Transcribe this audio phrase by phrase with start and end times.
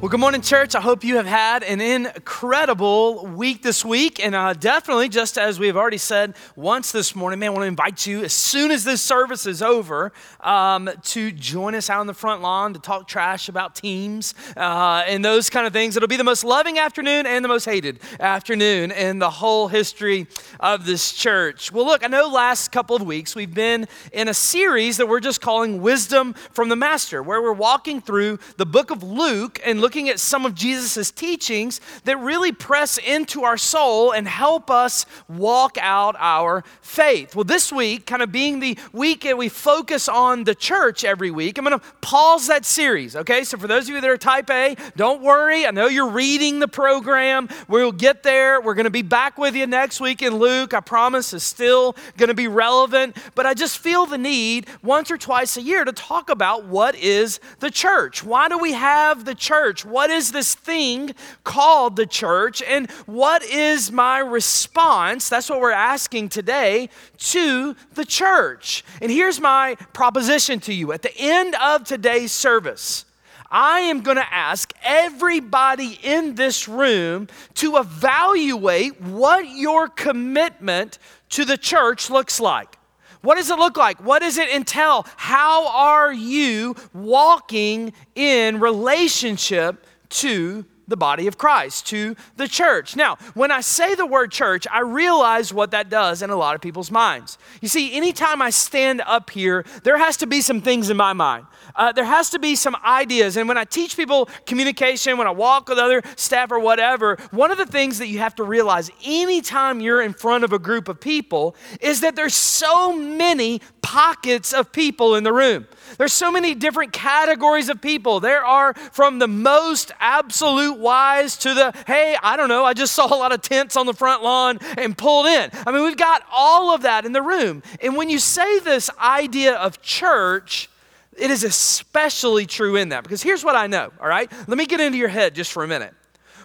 [0.00, 0.74] Well, good morning, church.
[0.74, 4.18] I hope you have had an incredible week this week.
[4.18, 7.62] And uh, definitely, just as we have already said once this morning, man, I want
[7.64, 12.00] to invite you as soon as this service is over um, to join us out
[12.00, 15.98] on the front lawn to talk trash about teams uh, and those kind of things.
[15.98, 20.28] It'll be the most loving afternoon and the most hated afternoon in the whole history
[20.60, 21.72] of this church.
[21.72, 25.20] Well, look, I know last couple of weeks we've been in a series that we're
[25.20, 29.78] just calling Wisdom from the Master, where we're walking through the book of Luke and
[29.78, 34.70] looking looking at some of Jesus' teachings that really press into our soul and help
[34.70, 37.34] us walk out our faith.
[37.34, 41.32] Well, this week, kind of being the week that we focus on the church every
[41.32, 43.42] week, I'm going to pause that series, okay?
[43.42, 45.66] So for those of you that are type A, don't worry.
[45.66, 47.48] I know you're reading the program.
[47.66, 48.60] We'll get there.
[48.60, 50.72] We're going to be back with you next week in Luke.
[50.72, 55.10] I promise is still going to be relevant, but I just feel the need once
[55.10, 58.22] or twice a year to talk about what is the church.
[58.22, 59.79] Why do we have the church?
[59.80, 59.90] Church?
[59.90, 61.14] What is this thing
[61.44, 62.62] called the church?
[62.62, 65.28] And what is my response?
[65.28, 66.88] That's what we're asking today
[67.18, 68.84] to the church.
[69.00, 73.04] And here's my proposition to you at the end of today's service.
[73.52, 80.98] I am going to ask everybody in this room to evaluate what your commitment
[81.30, 82.76] to the church looks like.
[83.22, 84.02] What does it look like?
[84.04, 85.06] What does it entail?
[85.16, 92.94] How are you walking in relationship to the body of Christ, to the church.
[92.96, 96.54] Now, when I say the word church, I realize what that does in a lot
[96.54, 97.38] of people's minds.
[97.62, 101.14] You see, anytime I stand up here, there has to be some things in my
[101.14, 101.46] mind.
[101.74, 103.36] Uh, there has to be some ideas.
[103.36, 107.50] And when I teach people communication, when I walk with other staff or whatever, one
[107.50, 110.88] of the things that you have to realize anytime you're in front of a group
[110.88, 115.66] of people is that there's so many pockets of people in the room.
[115.98, 118.20] There's so many different categories of people.
[118.20, 122.94] There are from the most absolute wise to the, hey, I don't know, I just
[122.94, 125.50] saw a lot of tents on the front lawn and pulled in.
[125.66, 127.62] I mean, we've got all of that in the room.
[127.82, 130.68] And when you say this idea of church,
[131.16, 134.30] it is especially true in that because here's what I know, all right?
[134.48, 135.94] Let me get into your head just for a minute.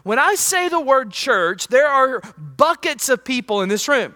[0.03, 4.13] When I say the word church, there are buckets of people in this room.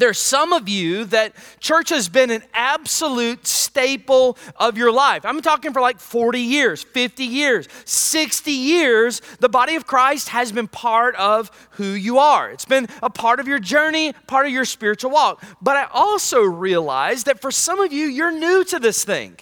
[0.00, 5.26] There's some of you that church has been an absolute staple of your life.
[5.26, 9.20] I'm talking for like 40 years, 50 years, 60 years.
[9.40, 12.50] The body of Christ has been part of who you are.
[12.50, 15.44] It's been a part of your journey, part of your spiritual walk.
[15.60, 19.36] But I also realize that for some of you, you're new to this thing.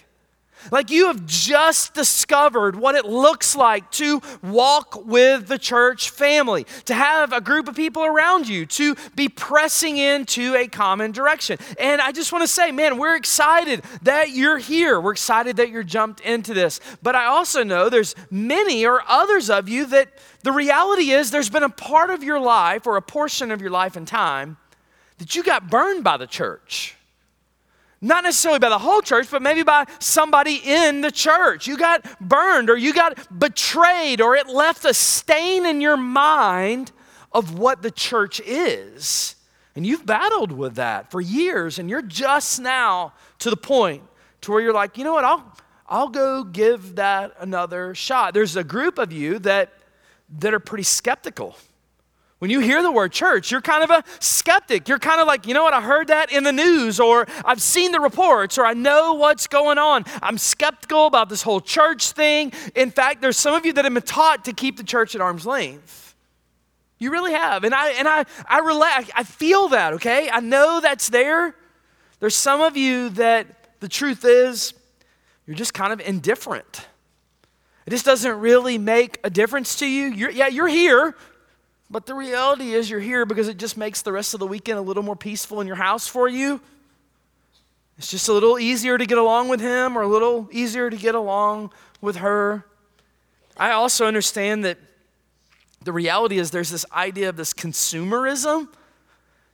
[0.70, 6.66] Like you have just discovered what it looks like to walk with the church family,
[6.86, 11.58] to have a group of people around you, to be pressing into a common direction.
[11.78, 15.00] And I just want to say, man, we're excited that you're here.
[15.00, 16.80] We're excited that you're jumped into this.
[17.02, 20.08] But I also know there's many or others of you that
[20.42, 23.70] the reality is there's been a part of your life or a portion of your
[23.70, 24.56] life and time
[25.18, 26.97] that you got burned by the church.
[28.00, 31.66] Not necessarily by the whole church, but maybe by somebody in the church.
[31.66, 36.92] You got burned or you got betrayed or it left a stain in your mind
[37.32, 39.34] of what the church is.
[39.74, 44.02] And you've battled with that for years and you're just now to the point
[44.42, 45.52] to where you're like, you know what, I'll,
[45.88, 48.32] I'll go give that another shot.
[48.32, 49.72] There's a group of you that,
[50.38, 51.56] that are pretty skeptical
[52.38, 54.88] when you hear the word church, you're kind of a skeptic.
[54.88, 57.60] You're kind of like, you know what, I heard that in the news, or I've
[57.60, 60.04] seen the reports, or I know what's going on.
[60.22, 62.52] I'm skeptical about this whole church thing.
[62.76, 65.20] In fact, there's some of you that have been taught to keep the church at
[65.20, 66.14] arm's length.
[66.98, 67.64] You really have.
[67.64, 69.10] And I and I I relax.
[69.14, 70.28] I feel that, okay?
[70.30, 71.54] I know that's there.
[72.20, 73.46] There's some of you that
[73.80, 74.74] the truth is
[75.46, 76.86] you're just kind of indifferent.
[77.86, 80.06] It just doesn't really make a difference to you.
[80.06, 81.16] You're, yeah, you're here.
[81.90, 84.78] But the reality is, you're here because it just makes the rest of the weekend
[84.78, 86.60] a little more peaceful in your house for you.
[87.96, 90.96] It's just a little easier to get along with him or a little easier to
[90.96, 92.64] get along with her.
[93.56, 94.78] I also understand that
[95.82, 98.68] the reality is there's this idea of this consumerism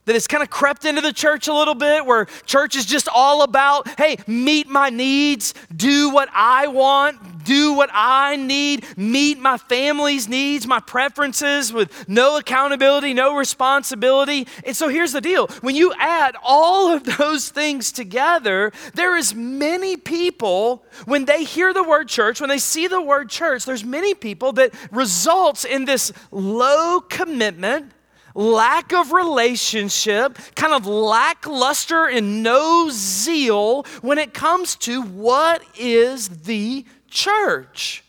[0.07, 3.09] that has kind of crept into the church a little bit, where church is just
[3.09, 9.39] all about, hey, meet my needs, do what I want, do what I need, meet
[9.39, 14.47] my family's needs, my preferences with no accountability, no responsibility.
[14.65, 19.35] And so here's the deal when you add all of those things together, there is
[19.35, 23.85] many people, when they hear the word church, when they see the word church, there's
[23.85, 27.93] many people that results in this low commitment
[28.35, 36.29] lack of relationship, kind of lackluster and no zeal when it comes to what is
[36.29, 38.05] the church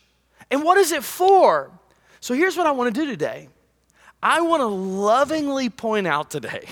[0.50, 1.72] and what is it for.
[2.20, 3.50] So here's what I want to do today
[4.22, 6.66] I want to lovingly point out today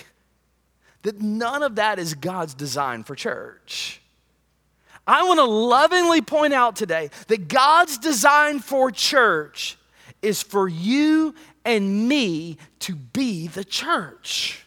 [1.04, 4.02] that none of that is God's design for church.
[5.06, 9.78] I want to lovingly point out today that God's design for church
[10.22, 14.66] is for you and me to be the church.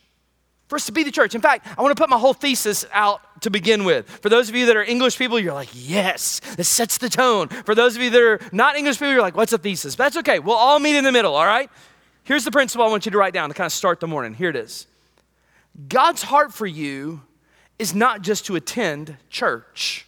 [0.69, 1.35] For us to be the church.
[1.35, 4.09] In fact, I want to put my whole thesis out to begin with.
[4.09, 7.49] For those of you that are English people, you're like, yes, this sets the tone.
[7.49, 9.95] For those of you that are not English people, you're like, what's a thesis?
[9.95, 10.41] But that's okay.
[10.41, 11.71] We'll all meet in the middle, all right?
[12.25, 14.35] Here's the principle I want you to write down to kind of start the morning.
[14.35, 14.89] Here it is
[15.89, 17.23] God's heart for you
[17.79, 20.07] is not just to attend church,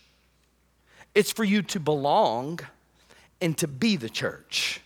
[1.15, 2.59] it's for you to belong
[3.41, 4.81] and to be the church.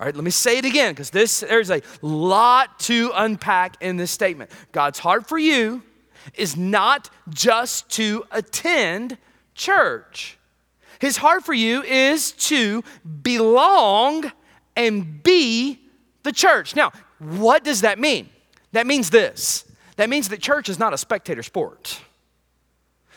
[0.00, 3.98] All right, let me say it again because this there's a lot to unpack in
[3.98, 4.50] this statement.
[4.72, 5.82] God's heart for you
[6.34, 9.18] is not just to attend
[9.54, 10.38] church.
[11.00, 12.82] His heart for you is to
[13.22, 14.32] belong
[14.74, 15.78] and be
[16.22, 16.74] the church.
[16.74, 18.30] Now, what does that mean?
[18.72, 19.66] That means this.
[19.96, 22.00] That means that church is not a spectator sport.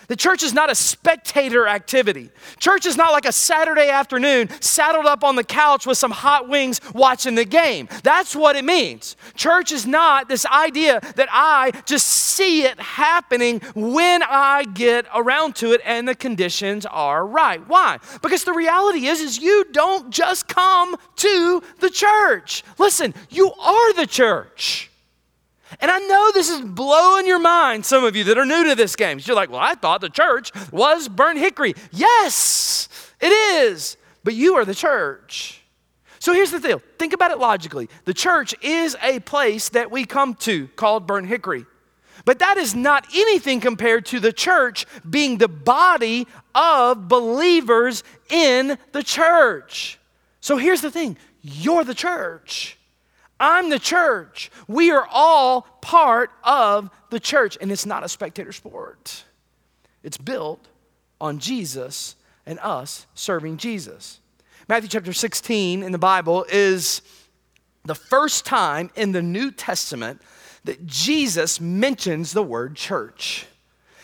[0.07, 2.29] The church is not a spectator activity.
[2.59, 6.50] Church is not like a Saturday afternoon saddled up on the couch with some hot
[6.50, 7.88] wings watching the game.
[8.03, 9.15] That's what it means.
[9.35, 15.55] Church is not this idea that I just see it happening when I get around
[15.57, 17.65] to it and the conditions are right.
[17.67, 17.99] Why?
[18.21, 22.63] Because the reality is is you don't just come to the church.
[22.77, 24.89] Listen, you are the church.
[25.79, 28.75] And I know this is blowing your mind, some of you that are new to
[28.75, 29.19] this game.
[29.21, 31.73] You're like, well, I thought the church was burnt hickory.
[31.91, 32.89] Yes,
[33.21, 35.61] it is, but you are the church.
[36.19, 37.89] So here's the deal think about it logically.
[38.05, 41.65] The church is a place that we come to called burnt hickory.
[42.25, 48.77] But that is not anything compared to the church being the body of believers in
[48.93, 49.99] the church.
[50.39, 52.77] So here's the thing you're the church.
[53.44, 54.50] I'm the church.
[54.69, 59.25] We are all part of the church, and it's not a spectator sport.
[60.01, 60.66] It's built
[61.19, 64.22] on Jesus and us serving Jesus.
[64.69, 67.01] Matthew chapter 16 in the Bible is
[67.84, 70.22] the first time in the New Testament
[70.63, 73.45] that Jesus mentions the word church.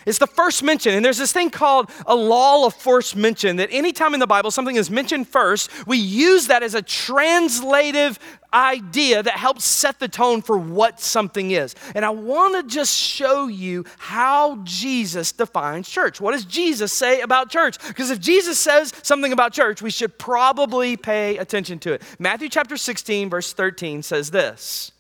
[0.06, 3.70] It's the first mention, and there's this thing called a law of first mention that
[3.72, 8.18] anytime in the Bible something is mentioned first, we use that as a translative
[8.54, 11.76] idea that helps set the tone for what something is.
[11.94, 16.20] And I want to just show you how Jesus defines church.
[16.20, 17.78] What does Jesus say about church?
[17.88, 22.02] Because if Jesus says something about church, we should probably pay attention to it.
[22.18, 24.92] Matthew chapter 16, verse 13 says this.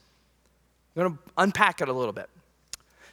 [0.96, 2.30] I'm going to unpack it a little bit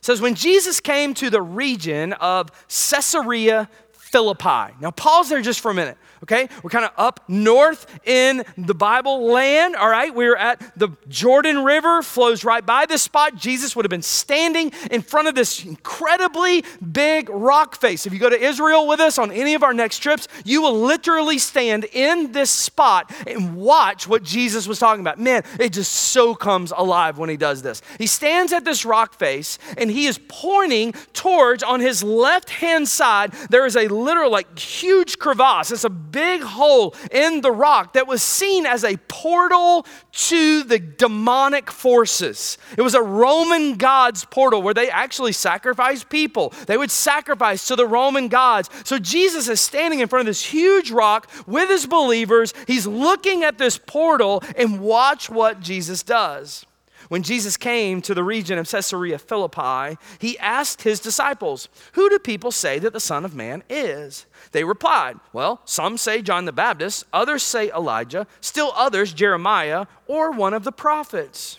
[0.06, 4.74] says, When Jesus came to the region of Caesarea Philippi.
[4.80, 6.48] Now, pause there just for a minute okay?
[6.62, 10.14] We're kind of up north in the Bible land, all right?
[10.14, 13.36] We're at the Jordan River, flows right by this spot.
[13.36, 18.06] Jesus would have been standing in front of this incredibly big rock face.
[18.06, 20.80] If you go to Israel with us on any of our next trips, you will
[20.80, 25.18] literally stand in this spot and watch what Jesus was talking about.
[25.18, 27.82] Man, it just so comes alive when he does this.
[27.98, 32.88] He stands at this rock face and he is pointing towards on his left hand
[32.88, 35.70] side, there is a literal, like, huge crevasse.
[35.70, 40.78] It's a big hole in the rock that was seen as a portal to the
[40.78, 42.58] demonic forces.
[42.76, 46.52] It was a Roman god's portal where they actually sacrificed people.
[46.66, 48.70] They would sacrifice to the Roman gods.
[48.84, 52.54] So Jesus is standing in front of this huge rock with his believers.
[52.66, 56.66] He's looking at this portal and watch what Jesus does.
[57.08, 62.18] When Jesus came to the region of Caesarea Philippi, he asked his disciples, Who do
[62.18, 64.26] people say that the Son of Man is?
[64.56, 70.30] They replied, Well, some say John the Baptist, others say Elijah, still others Jeremiah or
[70.30, 71.58] one of the prophets.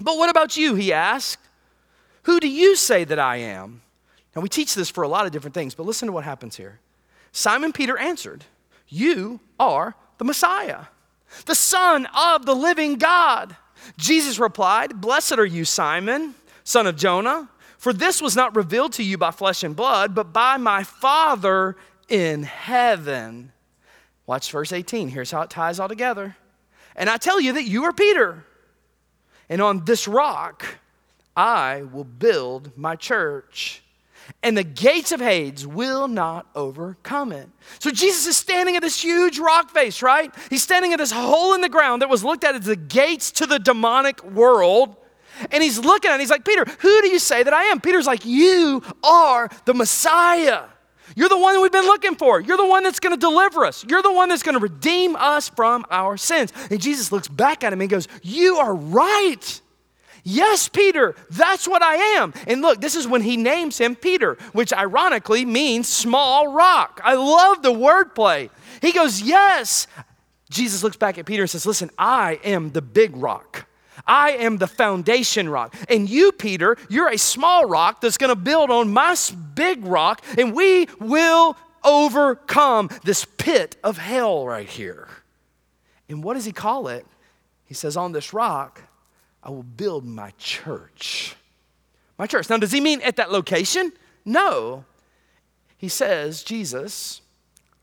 [0.00, 0.74] But what about you?
[0.74, 1.38] He asked.
[2.24, 3.82] Who do you say that I am?
[4.34, 6.56] Now, we teach this for a lot of different things, but listen to what happens
[6.56, 6.80] here.
[7.30, 8.44] Simon Peter answered,
[8.88, 10.86] You are the Messiah,
[11.46, 13.54] the Son of the living God.
[13.96, 16.34] Jesus replied, Blessed are you, Simon
[16.64, 17.48] son of Jonah?
[17.78, 21.76] For this was not revealed to you by flesh and blood, but by my Father
[22.08, 23.52] in heaven.
[24.26, 25.08] Watch verse 18.
[25.08, 26.36] Here's how it ties all together.
[26.96, 28.44] And I tell you that you are Peter,
[29.48, 30.78] and on this rock
[31.36, 33.82] I will build my church
[34.42, 37.48] and the gates of Hades will not overcome it.
[37.78, 40.32] So Jesus is standing at this huge rock face, right?
[40.50, 43.30] He's standing at this hole in the ground that was looked at as the gates
[43.32, 44.96] to the demonic world.
[45.50, 47.80] And he's looking at it, he's like, Peter, who do you say that I am?
[47.80, 50.64] Peter's like, You are the Messiah.
[51.16, 52.40] You're the one we've been looking for.
[52.40, 53.84] You're the one that's going to deliver us.
[53.88, 56.52] You're the one that's going to redeem us from our sins.
[56.70, 59.60] And Jesus looks back at him and goes, You are right.
[60.24, 62.34] Yes, Peter, that's what I am.
[62.46, 67.00] And look, this is when he names him Peter, which ironically means small rock.
[67.02, 68.50] I love the wordplay.
[68.82, 69.86] He goes, Yes.
[70.50, 73.67] Jesus looks back at Peter and says, Listen, I am the big rock.
[74.08, 75.76] I am the foundation rock.
[75.88, 79.14] And you, Peter, you're a small rock that's going to build on my
[79.54, 85.08] big rock, and we will overcome this pit of hell right here.
[86.08, 87.06] And what does he call it?
[87.66, 88.82] He says, On this rock,
[89.42, 91.36] I will build my church.
[92.18, 92.50] My church.
[92.50, 93.92] Now, does he mean at that location?
[94.24, 94.84] No.
[95.76, 97.20] He says, Jesus,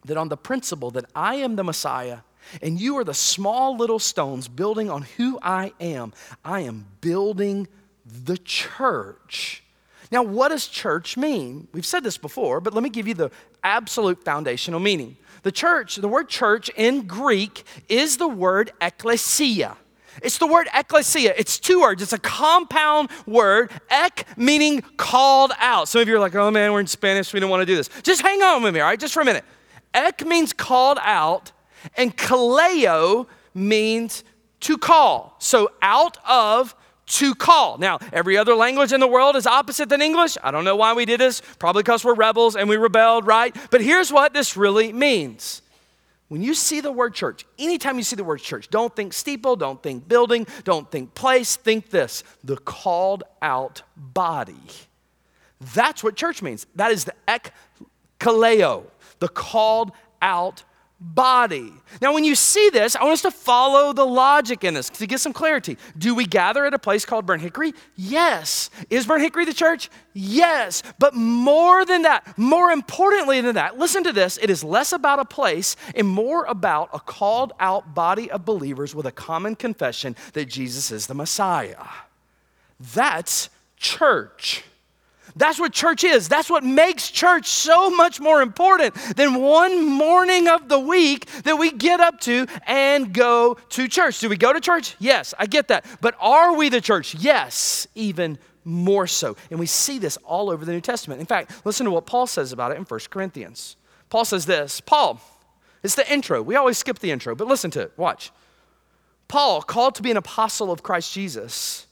[0.03, 2.19] that on the principle that I am the Messiah,
[2.61, 6.13] and you are the small little stones building on who I am.
[6.43, 7.67] I am building
[8.05, 9.63] the church.
[10.11, 11.67] Now, what does church mean?
[11.73, 13.31] We've said this before, but let me give you the
[13.63, 15.17] absolute foundational meaning.
[15.43, 19.77] The church, the word church in Greek is the word ecclesia.
[20.23, 21.33] It's the word ecclesia.
[21.37, 22.01] It's two words.
[22.01, 23.71] It's a compound word.
[23.89, 25.87] Ek meaning called out.
[25.87, 27.33] Some of you are like, oh man, we're in Spanish.
[27.33, 27.89] We don't want to do this.
[28.03, 28.99] Just hang on with me, all right?
[28.99, 29.43] Just for a minute.
[29.93, 31.51] Ek means called out,
[31.97, 34.23] and kaleo means
[34.61, 35.35] to call.
[35.39, 36.75] So out of
[37.07, 37.77] to call.
[37.77, 40.37] Now, every other language in the world is opposite than English.
[40.43, 41.41] I don't know why we did this.
[41.59, 43.55] Probably because we're rebels and we rebelled, right?
[43.69, 45.61] But here's what this really means.
[46.27, 49.55] When you see the word church, anytime you see the word church, don't think steeple,
[49.55, 54.59] don't think building, don't think place, think this the called out body.
[55.75, 56.65] That's what church means.
[56.75, 58.85] That is the ekkaleo,
[59.19, 60.63] the called out
[60.99, 61.73] body.
[62.01, 65.07] Now, when you see this, I want us to follow the logic in this to
[65.07, 65.77] get some clarity.
[65.97, 67.73] Do we gather at a place called Burnt Hickory?
[67.95, 68.69] Yes.
[68.89, 69.89] Is Burnt Hickory the church?
[70.13, 70.83] Yes.
[70.97, 75.19] But more than that, more importantly than that, listen to this it is less about
[75.19, 80.15] a place and more about a called out body of believers with a common confession
[80.33, 81.85] that Jesus is the Messiah.
[82.79, 84.63] That's church.
[85.35, 86.29] That's what church is.
[86.29, 91.57] That's what makes church so much more important than one morning of the week that
[91.57, 94.19] we get up to and go to church.
[94.19, 94.95] Do we go to church?
[94.99, 95.85] Yes, I get that.
[95.99, 97.15] But are we the church?
[97.15, 99.35] Yes, even more so.
[99.51, 101.19] And we see this all over the New Testament.
[101.19, 103.75] In fact, listen to what Paul says about it in 1 Corinthians.
[104.09, 105.19] Paul says this Paul,
[105.83, 106.41] it's the intro.
[106.41, 107.93] We always skip the intro, but listen to it.
[107.97, 108.31] Watch.
[109.27, 111.87] Paul, called to be an apostle of Christ Jesus,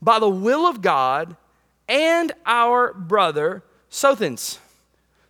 [0.00, 1.36] by the will of God,
[1.90, 4.60] and our brother Sosthenes,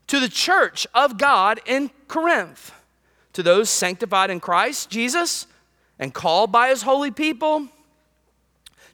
[0.07, 2.73] to the church of God in Corinth,
[3.33, 5.47] to those sanctified in Christ Jesus
[5.99, 7.69] and called by his holy people,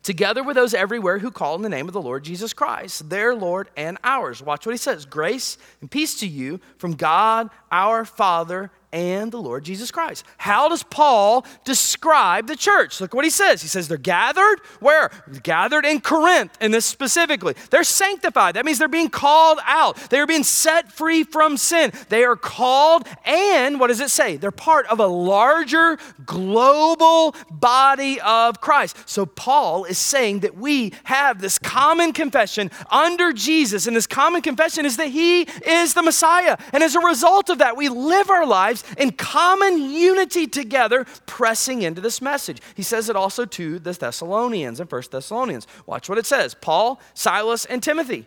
[0.02, 3.35] together with those everywhere who call in the name of the Lord Jesus Christ, their
[3.35, 4.40] Lord and ours.
[4.40, 9.36] Watch what he says grace and peace to you from God our Father and the
[9.36, 10.24] Lord Jesus Christ.
[10.38, 12.98] How does Paul describe the church?
[12.98, 13.60] Look what he says.
[13.60, 15.10] He says they're gathered where?
[15.42, 17.54] Gathered in Corinth, and this specifically.
[17.70, 18.56] They're sanctified.
[18.56, 19.96] That means they're being called out.
[20.08, 21.92] They are being set free from sin.
[22.08, 24.38] They are called, and what does it say?
[24.38, 28.96] They're part of a larger global body of Christ.
[29.04, 34.40] So Paul is saying that we have this common confession under Jesus, and this common
[34.40, 36.56] confession is that he is the Messiah.
[36.72, 41.82] And as a result of that, we live our lives in common unity together, pressing
[41.82, 42.60] into this message.
[42.74, 45.66] He says it also to the Thessalonians in 1 Thessalonians.
[45.86, 48.26] Watch what it says Paul, Silas, and Timothy.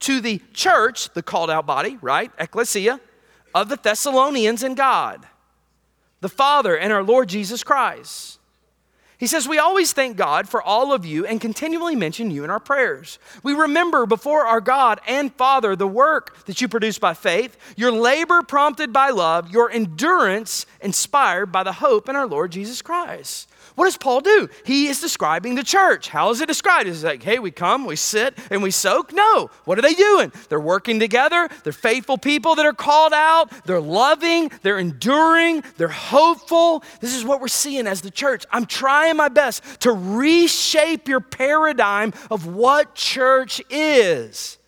[0.00, 2.30] To the church, the called out body, right?
[2.38, 3.00] Ecclesia,
[3.54, 5.26] of the Thessalonians in God,
[6.20, 8.39] the Father and our Lord Jesus Christ.
[9.20, 12.48] He says, We always thank God for all of you and continually mention you in
[12.48, 13.18] our prayers.
[13.42, 17.92] We remember before our God and Father the work that you produce by faith, your
[17.92, 23.49] labor prompted by love, your endurance inspired by the hope in our Lord Jesus Christ.
[23.74, 24.48] What does Paul do?
[24.64, 26.08] He is describing the church.
[26.08, 26.88] How is it described?
[26.88, 29.12] Is it like, hey, we come, we sit, and we soak?
[29.12, 29.50] No.
[29.64, 30.32] What are they doing?
[30.48, 31.48] They're working together.
[31.64, 33.50] They're faithful people that are called out.
[33.64, 34.50] They're loving.
[34.62, 35.64] They're enduring.
[35.76, 36.82] They're hopeful.
[37.00, 38.44] This is what we're seeing as the church.
[38.50, 44.58] I'm trying my best to reshape your paradigm of what church is.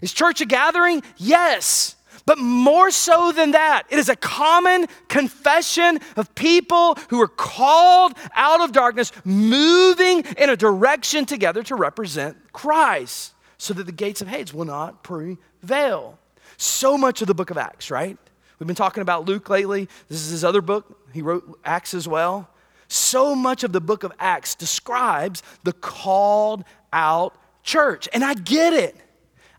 [0.00, 1.02] Is church a gathering?
[1.16, 1.96] Yes.
[2.24, 8.14] But more so than that, it is a common confession of people who are called
[8.34, 14.20] out of darkness, moving in a direction together to represent Christ, so that the gates
[14.20, 16.18] of Hades will not prevail.
[16.56, 18.16] So much of the book of Acts, right?
[18.58, 19.88] We've been talking about Luke lately.
[20.08, 21.08] This is his other book.
[21.12, 22.48] He wrote Acts as well.
[22.86, 26.62] So much of the book of Acts describes the called
[26.92, 28.08] out church.
[28.12, 28.96] And I get it.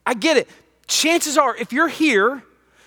[0.06, 0.48] I get it.
[0.88, 2.44] Chances are, if you're here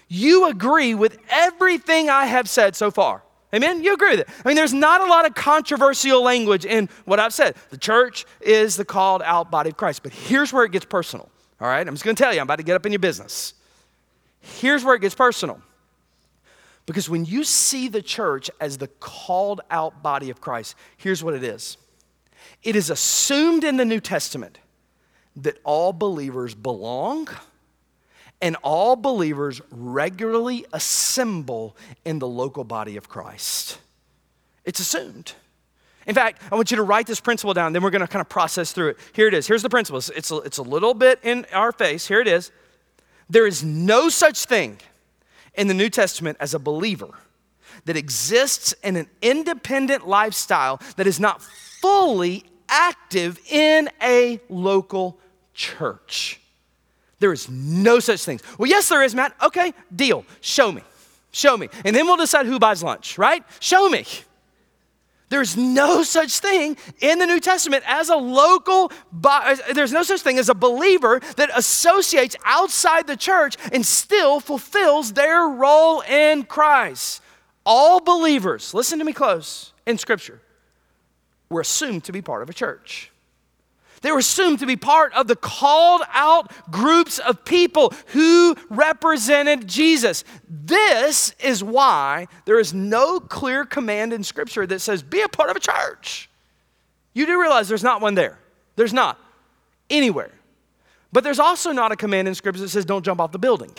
[0.08, 3.22] you agree with everything I have said so far.
[3.54, 3.82] Amen?
[3.82, 4.28] You agree with it.
[4.44, 7.56] I mean, there's not a lot of controversial language in what I've said.
[7.70, 10.02] The church is the called out body of Christ.
[10.02, 11.28] But here's where it gets personal.
[11.60, 11.86] All right?
[11.86, 13.54] I'm just going to tell you, I'm about to get up in your business.
[14.40, 15.60] Here's where it gets personal.
[16.86, 21.34] Because when you see the church as the called out body of Christ, here's what
[21.34, 21.76] it is
[22.62, 24.58] it is assumed in the New Testament
[25.36, 27.28] that all believers belong
[28.40, 33.78] and all believers regularly assemble in the local body of Christ.
[34.64, 35.32] It's assumed.
[36.06, 38.20] In fact, I want you to write this principle down, then we're going to kind
[38.20, 38.98] of process through it.
[39.12, 39.46] Here it is.
[39.46, 39.98] Here's the principle.
[40.14, 42.06] It's a, it's a little bit in our face.
[42.06, 42.52] Here it is.
[43.28, 44.78] There is no such thing
[45.54, 47.10] in the New Testament as a believer
[47.86, 55.18] that exists in an independent lifestyle that is not fully active in a local
[55.54, 56.40] church.
[57.18, 58.40] There is no such thing.
[58.58, 59.34] Well, yes, there is, Matt.
[59.42, 60.24] Okay, deal.
[60.40, 60.82] Show me.
[61.32, 61.68] Show me.
[61.84, 63.42] And then we'll decide who buys lunch, right?
[63.60, 64.04] Show me.
[65.28, 68.92] There's no such thing in the New Testament as a local,
[69.74, 75.14] there's no such thing as a believer that associates outside the church and still fulfills
[75.14, 77.22] their role in Christ.
[77.64, 80.40] All believers, listen to me close, in Scripture,
[81.50, 83.10] were assumed to be part of a church.
[84.06, 89.66] They were assumed to be part of the called out groups of people who represented
[89.66, 90.22] Jesus.
[90.48, 95.50] This is why there is no clear command in Scripture that says, be a part
[95.50, 96.30] of a church.
[97.14, 98.38] You do realize there's not one there.
[98.76, 99.18] There's not
[99.90, 100.30] anywhere.
[101.10, 103.72] But there's also not a command in Scripture that says, don't jump off the building.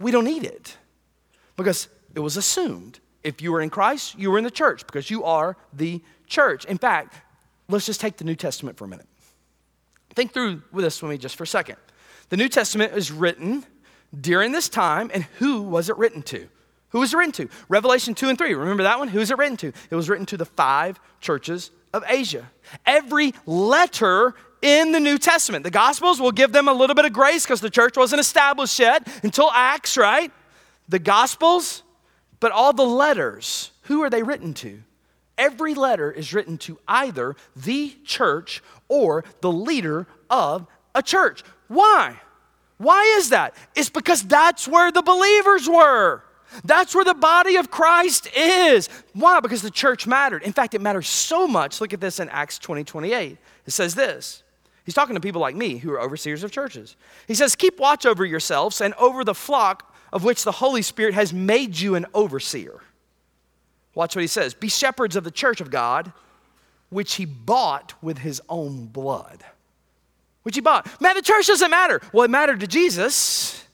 [0.00, 0.78] We don't need it
[1.58, 3.00] because it was assumed.
[3.22, 6.64] If you were in Christ, you were in the church because you are the church.
[6.64, 7.20] In fact,
[7.68, 9.06] let's just take the New Testament for a minute.
[10.14, 11.76] Think through with this with me just for a second.
[12.30, 13.64] The New Testament is written
[14.18, 16.48] during this time, and who was it written to?
[16.90, 17.48] Who was it written to?
[17.68, 18.54] Revelation 2 and 3.
[18.54, 19.08] Remember that one?
[19.08, 19.72] Who is it written to?
[19.90, 22.50] It was written to the five churches of Asia.
[22.86, 27.12] Every letter in the New Testament, the Gospels will give them a little bit of
[27.12, 30.32] grace because the church wasn't established yet until Acts, right?
[30.88, 31.82] The Gospels,
[32.40, 34.82] but all the letters, who are they written to?
[35.38, 41.44] Every letter is written to either the church or the leader of a church.
[41.68, 42.20] Why?
[42.76, 43.54] Why is that?
[43.74, 46.22] It's because that's where the believers were.
[46.64, 48.88] That's where the body of Christ is.
[49.12, 49.40] Why?
[49.40, 50.42] Because the church mattered.
[50.42, 51.80] In fact, it matters so much.
[51.80, 53.38] Look at this in Acts 20 28.
[53.66, 54.42] It says this.
[54.84, 56.96] He's talking to people like me who are overseers of churches.
[57.26, 61.12] He says, Keep watch over yourselves and over the flock of which the Holy Spirit
[61.12, 62.80] has made you an overseer.
[63.94, 66.12] Watch what he says Be shepherds of the church of God,
[66.90, 69.44] which he bought with his own blood.
[70.42, 71.00] Which he bought.
[71.00, 72.00] Man, the church doesn't matter.
[72.12, 73.64] Well, it mattered to Jesus.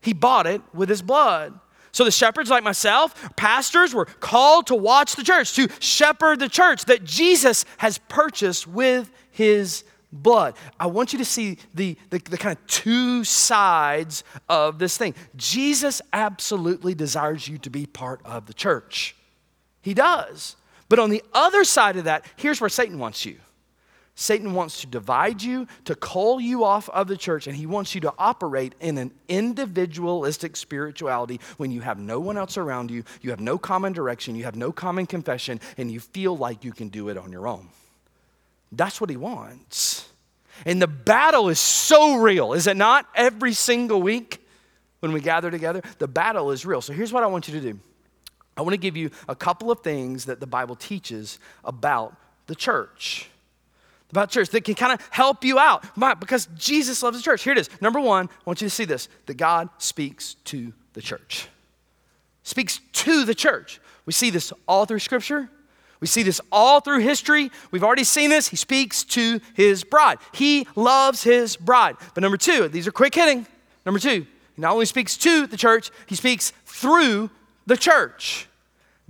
[0.00, 1.58] He bought it with his blood.
[1.92, 6.48] So the shepherds, like myself, pastors, were called to watch the church, to shepherd the
[6.48, 10.54] church that Jesus has purchased with his blood.
[10.78, 15.14] I want you to see the, the, the, kind of two sides of this thing.
[15.36, 19.14] Jesus absolutely desires you to be part of the church.
[19.84, 20.56] He does.
[20.88, 23.36] But on the other side of that, here's where Satan wants you.
[24.14, 27.94] Satan wants to divide you, to call you off of the church, and he wants
[27.94, 33.04] you to operate in an individualistic spirituality when you have no one else around you,
[33.20, 36.72] you have no common direction, you have no common confession, and you feel like you
[36.72, 37.68] can do it on your own.
[38.72, 40.08] That's what he wants.
[40.64, 43.06] And the battle is so real, is it not?
[43.14, 44.46] Every single week
[45.00, 46.80] when we gather together, the battle is real.
[46.80, 47.80] So here's what I want you to do.
[48.56, 52.14] I want to give you a couple of things that the Bible teaches about
[52.46, 53.28] the church.
[54.10, 55.84] About church that can kind of help you out
[56.20, 57.42] because Jesus loves the church.
[57.42, 57.68] Here it is.
[57.80, 61.48] Number one, I want you to see this that God speaks to the church.
[62.44, 63.80] Speaks to the church.
[64.06, 65.48] We see this all through Scripture.
[66.00, 67.50] We see this all through history.
[67.70, 68.48] We've already seen this.
[68.48, 70.18] He speaks to his bride.
[70.32, 71.96] He loves his bride.
[72.12, 73.46] But number two, these are quick hitting.
[73.86, 77.30] Number two, he not only speaks to the church, he speaks through
[77.66, 78.48] the church.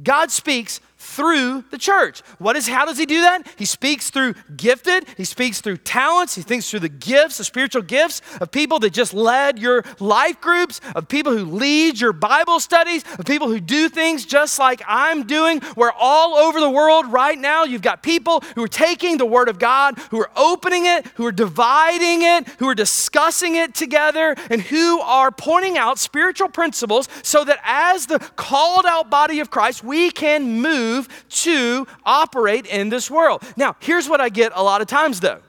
[0.02, 0.80] God speaks
[1.14, 2.20] through the church.
[2.38, 3.46] What is how does he do that?
[3.56, 7.82] He speaks through gifted, he speaks through talents, he thinks through the gifts, the spiritual
[7.82, 12.58] gifts of people that just led your life groups, of people who lead your Bible
[12.60, 15.60] studies, of people who do things just like I'm doing.
[15.74, 19.48] Where all over the world right now you've got people who are taking the word
[19.48, 24.34] of God, who are opening it, who are dividing it, who are discussing it together
[24.50, 29.50] and who are pointing out spiritual principles so that as the called out body of
[29.50, 33.42] Christ, we can move to operate in this world.
[33.56, 35.40] Now, here's what I get a lot of times though.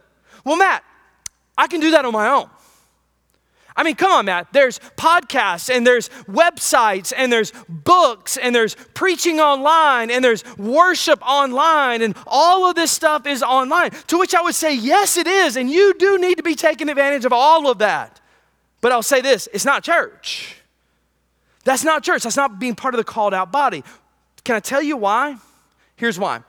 [0.44, 0.84] Well, Matt,
[1.58, 2.50] I can do that on my own.
[3.78, 4.48] I mean, come on, Matt.
[4.54, 11.22] There's podcasts and there's websites and there's books and there's preaching online and there's worship
[11.22, 13.92] online and all of this stuff is online.
[14.08, 15.58] To which I would say, yes, it is.
[15.58, 18.22] And you do need to be taking advantage of all of that.
[18.80, 20.62] But I'll say this it's not church.
[21.66, 22.24] That's not church.
[22.24, 23.84] That's not being part of the called out body.
[24.46, 25.38] Can I tell you why?
[25.96, 26.42] Here's why.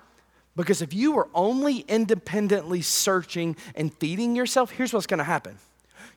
[0.57, 5.59] Because if you are only independently searching and feeding yourself, here's what's going to happen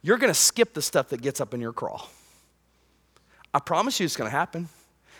[0.02, 2.10] you're going to skip the stuff that gets up in your crawl.
[3.54, 4.70] I promise you it's going to happen.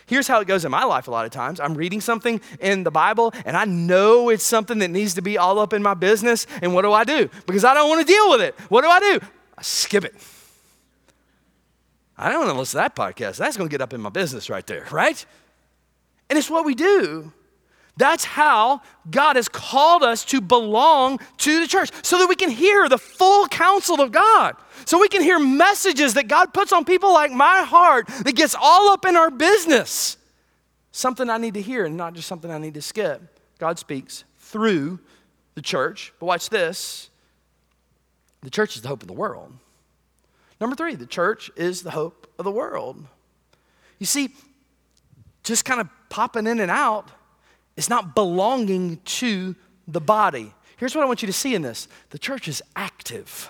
[0.06, 1.60] Here's how it goes in my life a lot of times.
[1.60, 5.38] I'm reading something in the Bible and I know it's something that needs to be
[5.38, 6.48] all up in my business.
[6.62, 7.30] And what do I do?
[7.46, 8.56] Because I don't want to deal with it.
[8.70, 9.20] What do I do?
[9.58, 10.16] I skip it.
[12.18, 13.38] I don't want to listen to that podcast.
[13.38, 15.24] That's going to get up in my business right there, right?
[16.30, 17.32] And it's what we do.
[18.00, 18.82] That's how
[19.12, 22.98] God has called us to belong to the church so that we can hear the
[22.98, 24.56] full counsel of God.
[24.86, 28.56] So we can hear messages that God puts on people like my heart that gets
[28.58, 30.16] all up in our business.
[30.94, 33.38] Something I need to hear and not just something I need to skip.
[33.60, 35.02] God speaks through
[35.56, 36.14] the church.
[36.22, 37.10] But watch this
[38.42, 39.52] the church is the hope of the world.
[40.62, 43.06] Number three, the church is the hope of the world.
[43.98, 44.30] You see,
[45.44, 47.12] just kind of popping in and out
[47.80, 49.56] is not belonging to
[49.88, 50.54] the body.
[50.78, 53.50] Here's what I want you to see in this the church is active.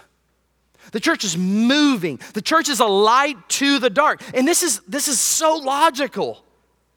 [0.91, 2.19] The church is moving.
[2.33, 4.21] The church is a light to the dark.
[4.33, 6.43] And this is this is so logical.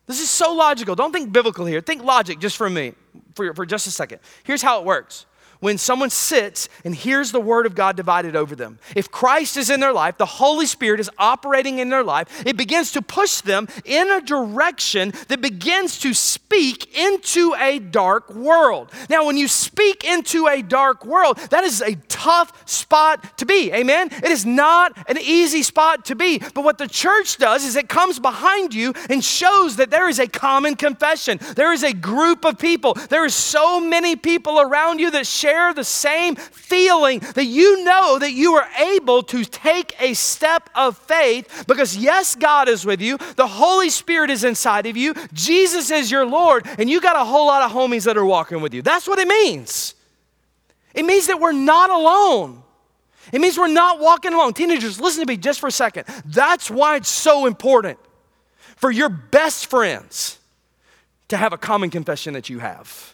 [0.06, 0.94] This is so logical.
[0.94, 1.80] Don't think biblical here.
[1.80, 2.92] Think logic just for me,
[3.34, 4.20] for, for just a second.
[4.44, 5.26] Here's how it works
[5.62, 8.80] when someone sits and hears the word of God divided over them.
[8.96, 12.56] If Christ is in their life, the Holy Spirit is operating in their life, it
[12.56, 18.90] begins to push them in a direction that begins to speak into a dark world.
[19.08, 23.72] Now, when you speak into a dark world, that is a tough spot to be.
[23.72, 24.08] Amen?
[24.10, 26.38] It is not an easy spot to be.
[26.38, 30.18] But what the church does is it comes behind you and shows that there is
[30.18, 31.38] a common confession.
[31.54, 32.94] There is a group of people.
[32.94, 37.84] There are so many people around you that share share the same feeling that you
[37.84, 42.86] know that you are able to take a step of faith because, yes, God is
[42.86, 47.00] with you, the Holy Spirit is inside of you, Jesus is your Lord, and you
[47.00, 48.80] got a whole lot of homies that are walking with you.
[48.80, 49.94] That's what it means.
[50.94, 52.62] It means that we're not alone.
[53.30, 54.54] It means we're not walking alone.
[54.54, 56.06] Teenagers, listen to me just for a second.
[56.24, 57.98] That's why it's so important
[58.76, 60.38] for your best friends
[61.28, 63.11] to have a common confession that you have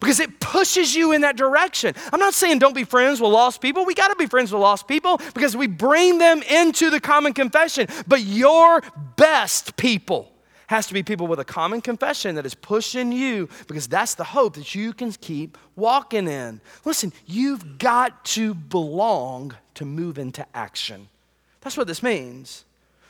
[0.00, 1.94] because it pushes you in that direction.
[2.12, 3.84] I'm not saying don't be friends with lost people.
[3.84, 7.32] We got to be friends with lost people because we bring them into the common
[7.32, 7.88] confession.
[8.06, 8.82] But your
[9.16, 10.32] best people
[10.68, 14.24] has to be people with a common confession that is pushing you because that's the
[14.24, 16.60] hope that you can keep walking in.
[16.84, 21.08] Listen, you've got to belong to move into action.
[21.62, 22.64] That's what this means.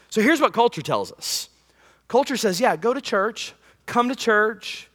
[0.08, 1.48] So here's what culture tells us
[2.06, 3.52] culture says, yeah, go to church,
[3.86, 4.88] come to church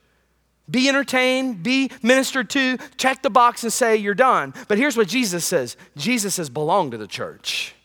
[0.69, 4.53] be entertained, be ministered to, check the box and say you're done.
[4.67, 7.75] But here's what Jesus says Jesus says, belong to the church,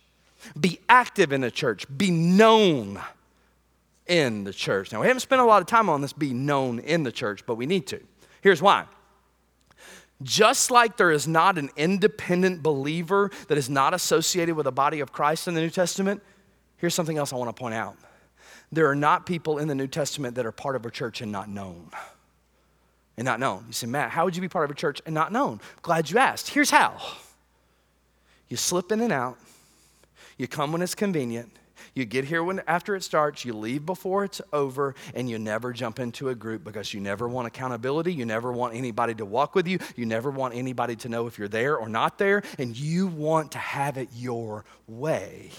[0.59, 3.01] be active in the church, be known
[4.07, 4.93] in the church.
[4.93, 7.45] Now, we haven't spent a lot of time on this, be known in the church,
[7.47, 8.01] but we need to.
[8.41, 8.85] Here's why.
[10.23, 15.01] Just like there is not an independent believer that is not associated with the body
[15.01, 16.23] of Christ in the New Testament,
[16.77, 17.97] here's something else I want to point out.
[18.73, 21.31] There are not people in the New Testament that are part of a church and
[21.31, 21.91] not known
[23.19, 23.65] and not known.
[23.67, 25.61] You say, Matt, how would you be part of a church and not known?
[25.83, 26.49] Glad you asked.
[26.49, 26.97] Here's how
[28.49, 29.37] you slip in and out,
[30.39, 31.51] you come when it's convenient.
[31.95, 35.73] You get here when after it starts, you leave before it's over, and you never
[35.73, 38.15] jump into a group because you never want accountability.
[38.15, 39.81] You never want anybody to walk with you.
[39.97, 43.53] You never want anybody to know if you're there or not there, and you want
[43.53, 45.51] to have it your way.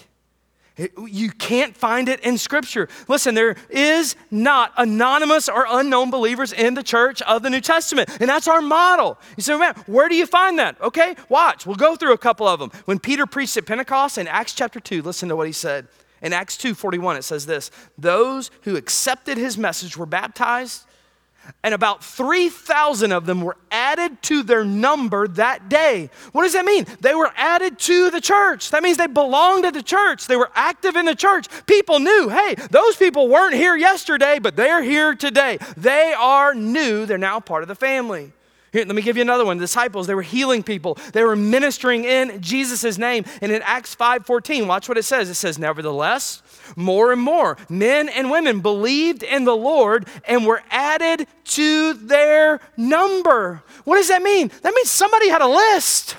[1.08, 2.88] You can't find it in Scripture.
[3.08, 8.10] Listen, there is not anonymous or unknown believers in the church of the New Testament.
[8.20, 9.18] And that's our model.
[9.36, 10.80] You say, man, where do you find that?
[10.82, 11.66] Okay, watch.
[11.66, 12.72] We'll go through a couple of them.
[12.86, 15.88] When Peter preached at Pentecost in Acts chapter 2, listen to what he said.
[16.22, 20.86] In Acts 2:41 it says this, those who accepted his message were baptized
[21.64, 26.10] and about 3,000 of them were added to their number that day.
[26.32, 26.86] What does that mean?
[27.02, 28.72] They were added to the church.
[28.72, 30.28] That means they belonged to the church.
[30.28, 31.48] They were active in the church.
[31.66, 35.58] People knew, hey, those people weren't here yesterday, but they're here today.
[35.78, 37.06] They are new.
[37.06, 38.34] They're now part of the family.
[38.72, 39.58] Here, let me give you another one.
[39.58, 40.98] The disciples, they were healing people.
[41.14, 43.26] They were ministering in Jesus' name.
[43.42, 45.30] And in Acts 5:14, watch what it says.
[45.30, 46.44] It says, Nevertheless,
[46.76, 52.60] more and more men and women believed in the Lord and were added to their
[52.78, 53.64] number.
[53.84, 54.52] What does that mean?
[54.62, 56.16] That means somebody had a list.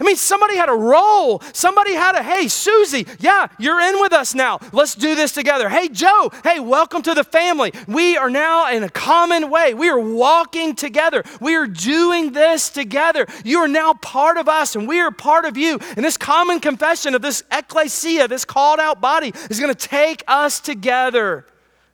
[0.00, 1.40] I mean, somebody had a roll.
[1.52, 4.58] Somebody had a, hey, Susie, yeah, you're in with us now.
[4.72, 5.68] Let's do this together.
[5.68, 7.72] Hey, Joe, hey, welcome to the family.
[7.86, 9.74] We are now in a common way.
[9.74, 11.24] We are walking together.
[11.40, 13.26] We are doing this together.
[13.44, 15.78] You are now part of us, and we are part of you.
[15.96, 20.22] And this common confession of this ecclesia, this called out body, is going to take
[20.28, 21.46] us together.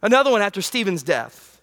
[0.02, 1.60] Another one after Stephen's death.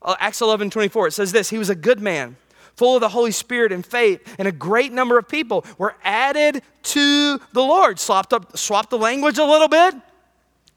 [0.00, 2.36] Uh, Acts 11 24, it says this He was a good man
[2.76, 6.62] full of the Holy Spirit and faith, and a great number of people were added
[6.82, 7.98] to the Lord.
[7.98, 9.94] Swapped, up, swapped the language a little bit,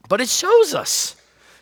[0.08, 1.16] but it shows us.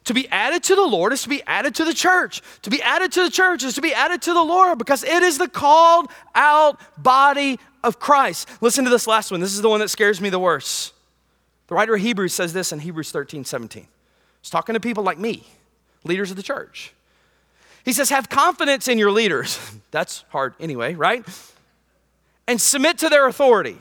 [0.04, 2.42] To be added to the Lord is to be added to the church.
[2.62, 5.22] To be added to the church is to be added to the Lord because it
[5.22, 8.50] is the called out body of Christ.
[8.60, 9.40] Listen to this last one.
[9.40, 10.92] This is the one that scares me the worst.
[11.68, 13.86] The writer of Hebrews says this in Hebrews 13 17.
[14.42, 15.46] He's talking to people like me,
[16.04, 16.92] leaders of the church.
[17.84, 19.58] He says, Have confidence in your leaders.
[19.94, 21.24] That's hard anyway, right?
[22.48, 23.80] And submit to their authority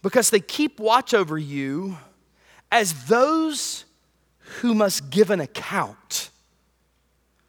[0.00, 1.98] because they keep watch over you
[2.70, 3.84] as those
[4.60, 6.30] who must give an account.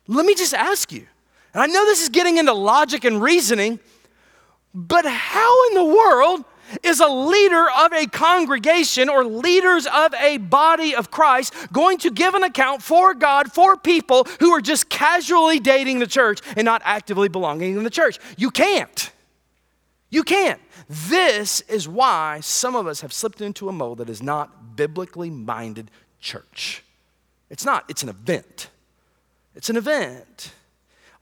[0.08, 1.06] Let me just ask you,
[1.54, 3.80] and I know this is getting into logic and reasoning,
[4.74, 6.46] but how in the world
[6.82, 12.12] is a leader of a congregation or leaders of a body of Christ going to
[12.12, 16.66] give an account for God for people who are just casually dating the church and
[16.66, 18.20] not actively belonging in the church?
[18.38, 19.12] You can't.
[20.10, 20.62] You can't.
[20.90, 25.30] This is why some of us have slipped into a mold that is not biblically
[25.30, 26.84] minded church.
[27.50, 28.70] It's not, it's an event.
[29.56, 30.54] It's an event.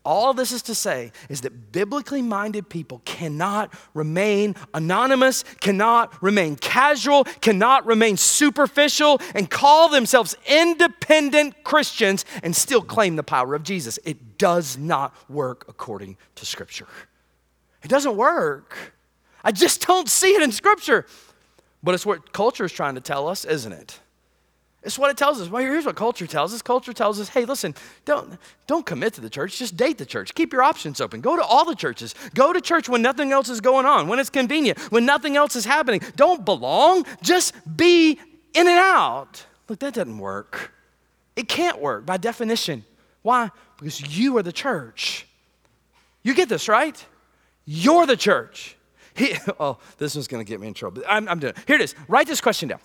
[0.03, 6.55] All this is to say is that biblically minded people cannot remain anonymous, cannot remain
[6.55, 13.61] casual, cannot remain superficial, and call themselves independent Christians and still claim the power of
[13.61, 13.99] Jesus.
[14.03, 16.87] It does not work according to Scripture.
[17.83, 18.75] It doesn't work.
[19.43, 21.05] I just don't see it in Scripture.
[21.83, 23.99] But it's what culture is trying to tell us, isn't it?
[24.83, 25.47] It's what it tells us.
[25.47, 26.61] Well, here's what culture tells us.
[26.63, 29.59] Culture tells us, hey, listen, don't, don't commit to the church.
[29.59, 30.33] Just date the church.
[30.33, 31.21] Keep your options open.
[31.21, 32.15] Go to all the churches.
[32.33, 35.55] Go to church when nothing else is going on, when it's convenient, when nothing else
[35.55, 36.01] is happening.
[36.15, 37.05] Don't belong.
[37.21, 38.19] Just be
[38.53, 39.45] in and out.
[39.69, 40.71] Look, that doesn't work.
[41.35, 42.83] It can't work by definition.
[43.21, 43.51] Why?
[43.77, 45.27] Because you are the church.
[46.23, 47.03] You get this, right?
[47.65, 48.77] You're the church.
[49.15, 51.03] He, oh, this one's going to get me in trouble.
[51.07, 51.63] I'm, I'm doing it.
[51.67, 51.95] Here it is.
[52.07, 52.79] Write this question down.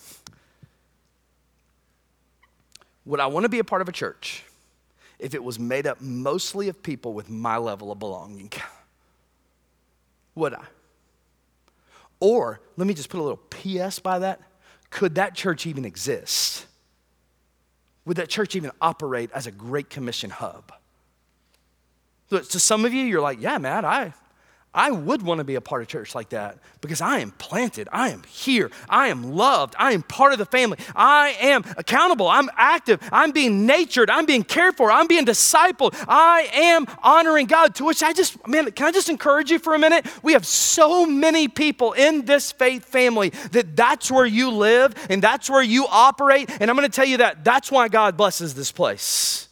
[3.07, 4.45] Would I want to be a part of a church
[5.19, 8.53] if it was made up mostly of people with my level of belonging?
[10.35, 10.65] Would I?
[12.19, 14.41] Or, let me just put a little PS by that.
[14.91, 16.67] Could that church even exist?
[18.05, 20.73] Would that church even operate as a Great Commission hub?
[22.31, 24.15] So, to some of you, you're like, yeah, man, I,
[24.77, 27.89] I would want to be a part of church like that because I am planted.
[27.91, 28.71] I am here.
[28.91, 29.75] I am loved.
[29.79, 30.79] I am part of the family.
[30.95, 32.29] I am accountable.
[32.29, 33.01] I'm active.
[33.11, 34.11] I'm being natured.
[34.11, 34.93] I'm being cared for.
[34.93, 35.97] I'm being discipled.
[36.07, 37.75] I am honoring God.
[37.77, 40.07] To which I just, man, can I just encourage you for a minute?
[40.23, 45.23] We have so many people in this faith family that that's where you live and
[45.23, 46.51] that's where you operate.
[46.61, 49.46] And I'm going to tell you that that's why God blesses this place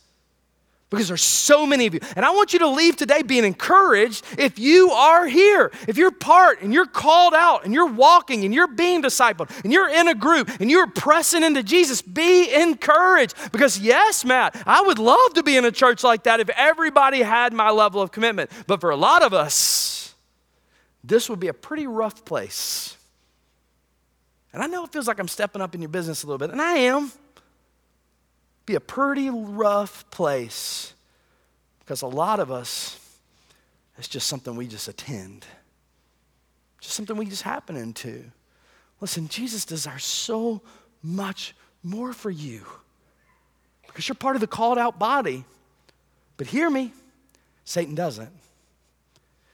[0.94, 2.00] because there's so many of you.
[2.16, 6.11] And I want you to leave today being encouraged if you are here, if you're
[6.11, 10.09] part and you're called out and you're walking and you're being discipled and you're in
[10.09, 13.35] a group and you're pressing into Jesus, be encouraged.
[13.52, 17.22] Because, yes, Matt, I would love to be in a church like that if everybody
[17.22, 18.50] had my level of commitment.
[18.66, 20.14] But for a lot of us,
[21.02, 22.96] this would be a pretty rough place.
[24.52, 26.50] And I know it feels like I'm stepping up in your business a little bit,
[26.50, 27.11] and I am
[28.66, 30.94] be a pretty rough place
[31.81, 32.98] because a lot of us,
[33.98, 35.44] it's just something we just attend,
[36.81, 38.24] just something we just happen into.
[39.00, 40.62] Listen, Jesus desires so
[41.03, 42.62] much more for you
[43.87, 45.44] because you're part of the called out body.
[46.37, 46.92] But hear me,
[47.64, 48.31] Satan doesn't.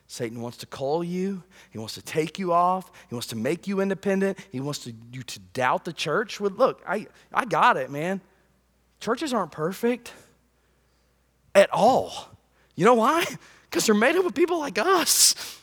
[0.07, 1.43] Satan wants to call you.
[1.71, 2.91] He wants to take you off.
[3.09, 4.39] He wants to make you independent.
[4.51, 6.41] He wants to, you to doubt the church.
[6.41, 8.21] Well, look, I, I got it, man.
[9.01, 10.13] Churches aren't perfect
[11.55, 12.29] at all.
[12.77, 13.25] You know why?
[13.69, 15.59] Because they're made up of people like us.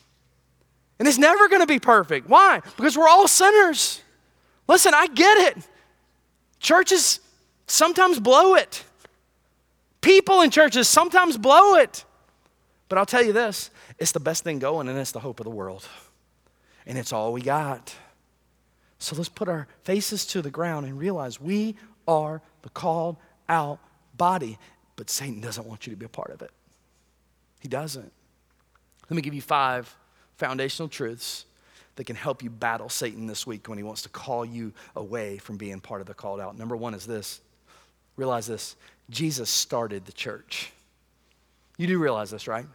[0.98, 2.28] And it's never going to be perfect.
[2.28, 2.60] Why?
[2.76, 4.02] Because we're all sinners.
[4.66, 5.68] Listen, I get it.
[6.58, 7.20] Churches
[7.66, 8.84] sometimes blow it.
[10.00, 12.04] People in churches sometimes blow it.
[12.88, 15.44] But I'll tell you this it's the best thing going, and it's the hope of
[15.44, 15.86] the world.
[16.86, 17.94] And it's all we got.
[18.98, 21.76] So let's put our faces to the ground and realize we
[22.08, 23.16] are the called
[23.48, 23.78] out
[24.16, 24.58] body.
[24.96, 26.50] But Satan doesn't want you to be a part of it.
[27.60, 28.12] He doesn't.
[29.08, 29.94] Let me give you five
[30.36, 31.44] foundational truths
[31.96, 35.38] that can help you battle Satan this week when he wants to call you away
[35.38, 36.56] from being part of the called out.
[36.56, 37.40] Number one is this
[38.16, 38.76] realize this
[39.10, 40.72] Jesus started the church.
[41.76, 42.66] You do realize this, right?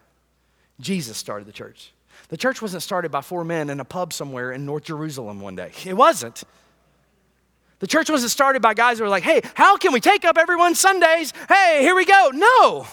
[0.80, 1.92] Jesus started the church.
[2.30, 5.56] The church wasn't started by four men in a pub somewhere in North Jerusalem one
[5.56, 5.72] day.
[5.86, 6.44] It wasn't.
[7.84, 10.38] The church wasn't started by guys who were like, hey, how can we take up
[10.38, 11.34] everyone's Sundays?
[11.50, 12.32] Hey, here we go.
[12.34, 12.88] No.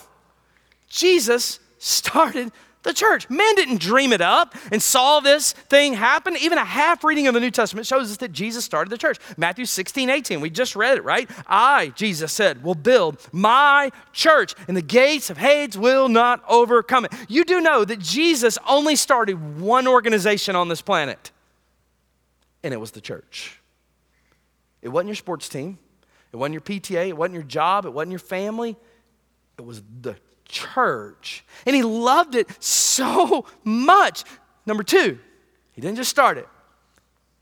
[0.88, 2.50] Jesus started
[2.82, 3.30] the church.
[3.30, 6.36] Man didn't dream it up and saw this thing happen.
[6.38, 9.18] Even a half reading of the New Testament shows us that Jesus started the church.
[9.36, 10.40] Matthew 16, 18.
[10.40, 11.30] We just read it, right?
[11.46, 17.04] I, Jesus said, will build my church, and the gates of Hades will not overcome
[17.04, 17.12] it.
[17.28, 21.30] You do know that Jesus only started one organization on this planet,
[22.64, 23.59] and it was the church.
[24.82, 25.78] It wasn't your sports team,
[26.32, 28.76] it wasn't your PTA, it wasn't your job, it wasn't your family.
[29.58, 30.16] It was the
[30.46, 31.44] church.
[31.66, 34.24] And he loved it so much.
[34.64, 35.18] Number two,
[35.72, 36.48] he didn't just start it,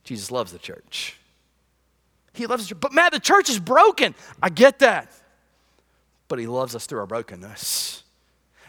[0.04, 1.16] Jesus loves the church.
[2.32, 2.80] He loves the church.
[2.80, 4.14] But Matt, the church is broken.
[4.42, 5.12] I get that.
[6.28, 8.04] But he loves us through our brokenness.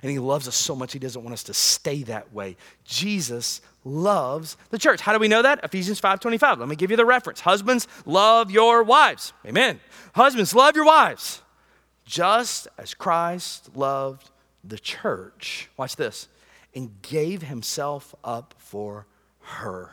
[0.01, 2.55] And he loves us so much, he doesn't want us to stay that way.
[2.85, 5.01] Jesus loves the church.
[5.01, 5.59] How do we know that?
[5.63, 6.59] Ephesians 5:25.
[6.59, 7.41] Let me give you the reference.
[7.41, 9.33] Husbands, love your wives.
[9.45, 9.79] Amen.
[10.13, 11.41] Husbands, love your wives
[12.09, 14.31] just as Christ loved
[14.63, 16.27] the church, watch this,
[16.73, 19.05] and gave himself up for
[19.41, 19.91] her.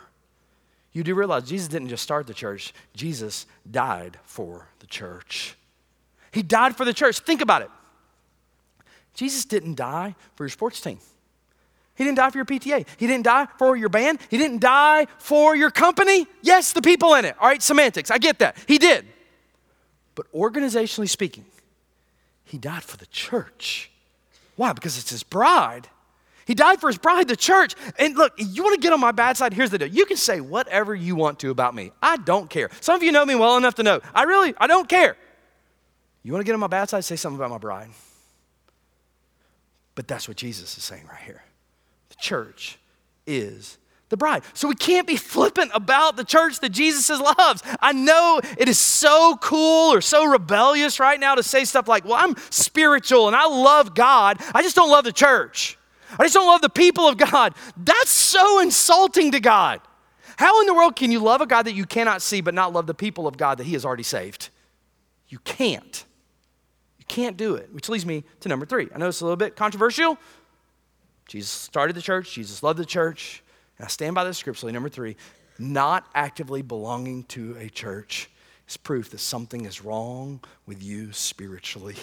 [0.91, 5.55] You do realize Jesus didn't just start the church, Jesus died for the church.
[6.31, 7.19] He died for the church.
[7.19, 7.69] Think about it.
[9.17, 10.99] Jesus didn't die for your sports team.
[11.95, 12.85] He didn't die for your PTA.
[12.97, 14.19] He didn't die for your band.
[14.29, 16.27] He didn't die for your company.
[16.43, 17.35] Yes, the people in it.
[17.41, 18.11] All right, semantics.
[18.11, 18.55] I get that.
[18.67, 19.07] He did.
[20.13, 21.45] But organizationally speaking,
[22.43, 23.89] he died for the church.
[24.55, 24.73] Why?
[24.73, 25.89] Because it's his bride.
[26.45, 27.73] He died for his bride, the church.
[27.97, 29.51] And look, you want to get on my bad side?
[29.51, 29.87] Here's the deal.
[29.87, 31.91] You can say whatever you want to about me.
[32.03, 32.69] I don't care.
[32.81, 35.17] Some of you know me well enough to know I really, I don't care.
[36.21, 37.03] You want to get on my bad side?
[37.03, 37.89] Say something about my bride.
[39.97, 41.43] But that's what Jesus is saying right here.
[42.09, 42.77] The church
[43.25, 43.79] is
[44.09, 44.43] the bride.
[44.53, 47.63] So we can't be flippant about the church that Jesus loves.
[47.81, 52.05] I know it is so cool or so rebellious right now to say stuff like,
[52.05, 54.39] well, I'm spiritual and I love God.
[54.53, 55.79] I just don't love the church.
[56.19, 57.55] I just don't love the people of God.
[57.75, 59.81] That's so insulting to God.
[60.37, 62.71] How in the world can you love a God that you cannot see but not
[62.71, 64.51] love the people of God that He has already saved?
[65.27, 66.05] You can't.
[67.07, 68.87] Can't do it, which leads me to number three.
[68.93, 70.17] I know it's a little bit controversial.
[71.27, 73.43] Jesus started the church, Jesus loved the church.
[73.77, 74.73] And I stand by this scripturally.
[74.73, 75.15] Number three,
[75.59, 78.29] not actively belonging to a church
[78.67, 81.95] is proof that something is wrong with you spiritually.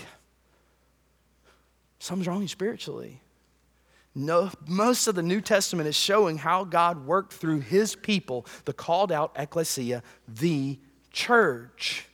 [1.99, 3.21] Something's wrong spiritually.
[4.15, 8.73] No, most of the New Testament is showing how God worked through his people, the
[8.73, 10.79] called out ecclesia, the
[11.11, 12.07] church.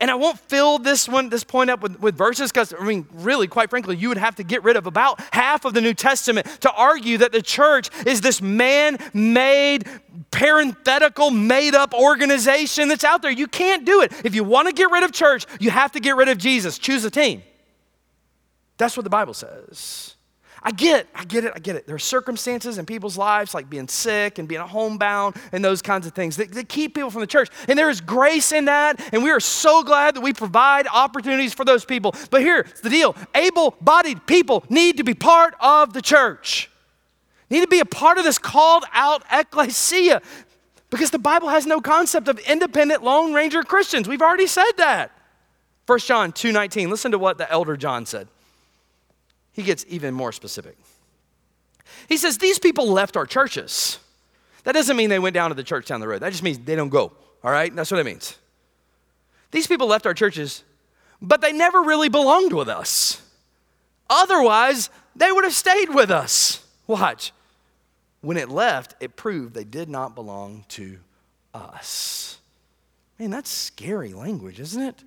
[0.00, 3.06] And I won't fill this one, this point up with, with verses because, I mean,
[3.12, 5.94] really, quite frankly, you would have to get rid of about half of the New
[5.94, 9.84] Testament to argue that the church is this man made,
[10.30, 13.30] parenthetical, made up organization that's out there.
[13.30, 14.12] You can't do it.
[14.24, 16.78] If you want to get rid of church, you have to get rid of Jesus.
[16.78, 17.42] Choose a team.
[18.76, 20.14] That's what the Bible says.
[20.62, 21.86] I get it, I get it, I get it.
[21.86, 26.06] There are circumstances in people's lives, like being sick and being homebound and those kinds
[26.06, 27.48] of things, that, that keep people from the church.
[27.68, 31.54] And there is grace in that, and we are so glad that we provide opportunities
[31.54, 32.14] for those people.
[32.30, 36.70] But here's the deal able bodied people need to be part of the church,
[37.50, 40.22] need to be a part of this called out ecclesia.
[40.90, 44.08] Because the Bible has no concept of independent Lone Ranger Christians.
[44.08, 45.12] We've already said that.
[45.84, 46.88] 1 John 2:19.
[46.88, 48.28] Listen to what the elder John said
[49.58, 50.76] he gets even more specific.
[52.08, 53.98] He says, These people left our churches.
[54.62, 56.20] That doesn't mean they went down to the church down the road.
[56.20, 57.12] That just means they don't go.
[57.42, 57.74] all right?
[57.74, 58.36] That's what it means.
[59.50, 60.62] These people left our churches,
[61.20, 63.20] but they never really belonged with us.
[64.08, 66.64] Otherwise, they would have stayed with us.
[66.86, 67.32] Watch.
[68.20, 70.98] When it left, it proved they did not belong to
[71.52, 72.38] us.
[73.18, 75.02] Man, that's scary language, isn't it?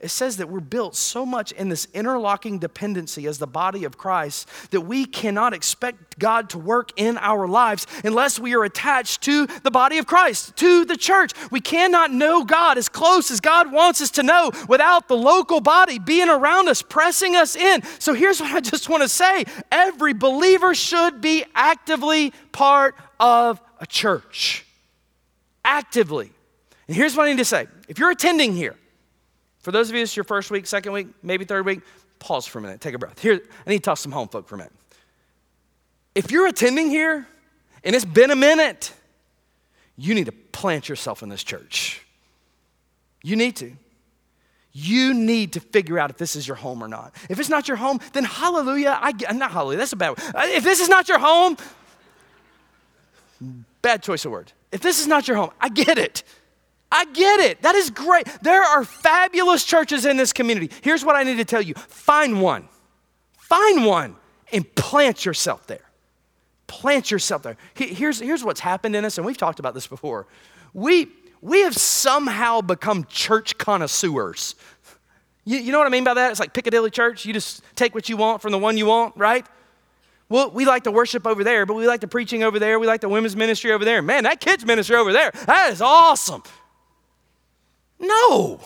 [0.00, 3.98] It says that we're built so much in this interlocking dependency as the body of
[3.98, 9.22] Christ that we cannot expect God to work in our lives unless we are attached
[9.22, 11.32] to the body of Christ, to the church.
[11.50, 15.60] We cannot know God as close as God wants us to know without the local
[15.60, 17.82] body being around us, pressing us in.
[17.98, 23.60] So here's what I just want to say every believer should be actively part of
[23.80, 24.64] a church.
[25.64, 26.30] Actively.
[26.86, 28.76] And here's what I need to say if you're attending here,
[29.68, 31.82] for those of you, it's your first week, second week, maybe third week,
[32.20, 33.18] pause for a minute, take a breath.
[33.18, 34.72] Here, I need to talk some home folk for a minute.
[36.14, 37.28] If you're attending here
[37.84, 38.94] and it's been a minute,
[39.98, 42.00] you need to plant yourself in this church.
[43.22, 43.72] You need to.
[44.72, 47.14] You need to figure out if this is your home or not.
[47.28, 48.98] If it's not your home, then hallelujah.
[48.98, 50.20] I get, not hallelujah, that's a bad word.
[50.34, 51.58] Uh, if this is not your home,
[53.82, 54.50] bad choice of word.
[54.72, 56.22] If this is not your home, I get it.
[56.90, 57.62] I get it.
[57.62, 58.26] That is great.
[58.42, 60.70] There are fabulous churches in this community.
[60.82, 62.68] Here's what I need to tell you find one,
[63.38, 64.16] find one,
[64.52, 65.84] and plant yourself there.
[66.66, 67.56] Plant yourself there.
[67.74, 70.26] Here's, here's what's happened in us, and we've talked about this before.
[70.74, 71.08] We,
[71.40, 74.54] we have somehow become church connoisseurs.
[75.44, 76.30] You, you know what I mean by that?
[76.30, 77.24] It's like Piccadilly Church.
[77.24, 79.46] You just take what you want from the one you want, right?
[80.28, 82.78] Well, we like to worship over there, but we like the preaching over there.
[82.78, 84.02] We like the women's ministry over there.
[84.02, 86.42] Man, that kids' ministry over there, that is awesome.
[87.98, 88.60] No.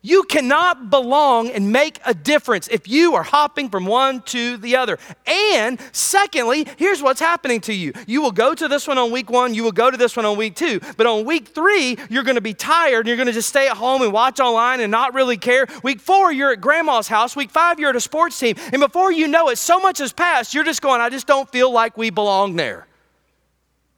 [0.00, 4.76] You cannot belong and make a difference if you are hopping from one to the
[4.76, 4.96] other.
[5.26, 7.92] And secondly, here's what's happening to you.
[8.06, 10.24] You will go to this one on week one, you will go to this one
[10.24, 13.48] on week two, but on week three, you're gonna be tired and you're gonna just
[13.48, 15.66] stay at home and watch online and not really care.
[15.82, 17.34] Week four, you're at grandma's house.
[17.34, 18.54] Week five, you're at a sports team.
[18.72, 21.50] And before you know it, so much has passed, you're just going, I just don't
[21.50, 22.86] feel like we belong there.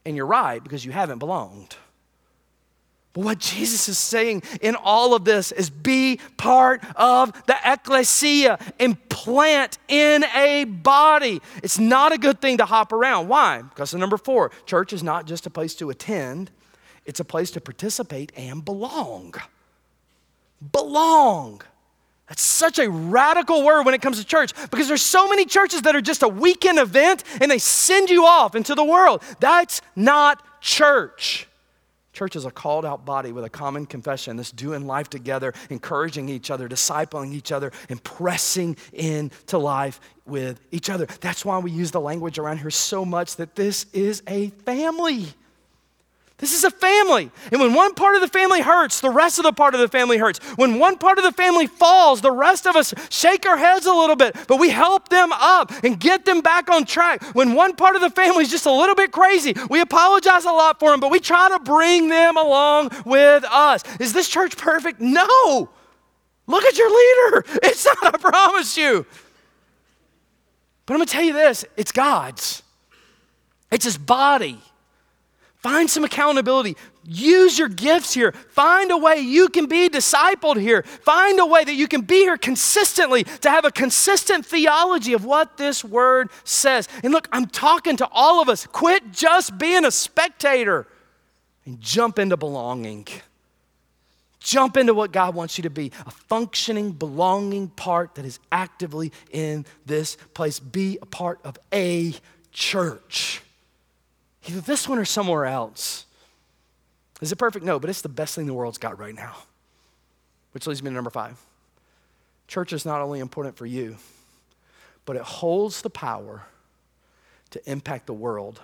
[0.06, 1.76] And you're right because you haven't belonged.
[3.12, 8.58] But what Jesus is saying in all of this is be part of the ecclesia
[8.78, 11.42] and plant in a body.
[11.62, 13.26] It's not a good thing to hop around.
[13.26, 13.62] Why?
[13.62, 16.52] Because number four, church is not just a place to attend,
[17.04, 19.34] it's a place to participate and belong.
[20.72, 21.62] Belong.
[22.28, 25.82] That's such a radical word when it comes to church because there's so many churches
[25.82, 29.20] that are just a weekend event and they send you off into the world.
[29.40, 31.48] That's not church.
[32.12, 36.28] Church is a called out body with a common confession that's doing life together, encouraging
[36.28, 41.06] each other, discipling each other, and pressing into life with each other.
[41.20, 45.26] That's why we use the language around here so much that this is a family.
[46.40, 47.30] This is a family.
[47.52, 49.88] And when one part of the family hurts, the rest of the part of the
[49.88, 50.38] family hurts.
[50.56, 53.92] When one part of the family falls, the rest of us shake our heads a
[53.92, 57.22] little bit, but we help them up and get them back on track.
[57.34, 60.52] When one part of the family is just a little bit crazy, we apologize a
[60.52, 63.82] lot for them, but we try to bring them along with us.
[64.00, 65.00] Is this church perfect?
[65.00, 65.68] No.
[66.46, 67.44] Look at your leader.
[67.62, 69.06] It's not, I promise you.
[70.86, 72.62] But I'm going to tell you this it's God's,
[73.70, 74.58] it's His body.
[75.62, 76.76] Find some accountability.
[77.04, 78.32] Use your gifts here.
[78.32, 80.82] Find a way you can be discipled here.
[80.82, 85.26] Find a way that you can be here consistently to have a consistent theology of
[85.26, 86.88] what this word says.
[87.04, 88.66] And look, I'm talking to all of us.
[88.66, 90.86] Quit just being a spectator
[91.66, 93.06] and jump into belonging.
[94.38, 99.12] Jump into what God wants you to be a functioning, belonging part that is actively
[99.30, 100.58] in this place.
[100.58, 102.14] Be a part of a
[102.50, 103.42] church.
[104.46, 106.06] Either this one or somewhere else.
[107.20, 107.64] Is it perfect?
[107.64, 109.36] No, but it's the best thing the world's got right now.
[110.52, 111.38] Which leads me to number five.
[112.48, 113.96] Church is not only important for you,
[115.04, 116.42] but it holds the power
[117.50, 118.60] to impact the world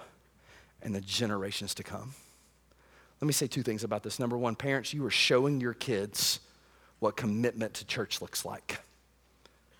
[0.82, 2.14] and the generations to come.
[3.20, 4.18] Let me say two things about this.
[4.18, 6.40] Number one, parents, you are showing your kids
[6.98, 8.80] what commitment to church looks like.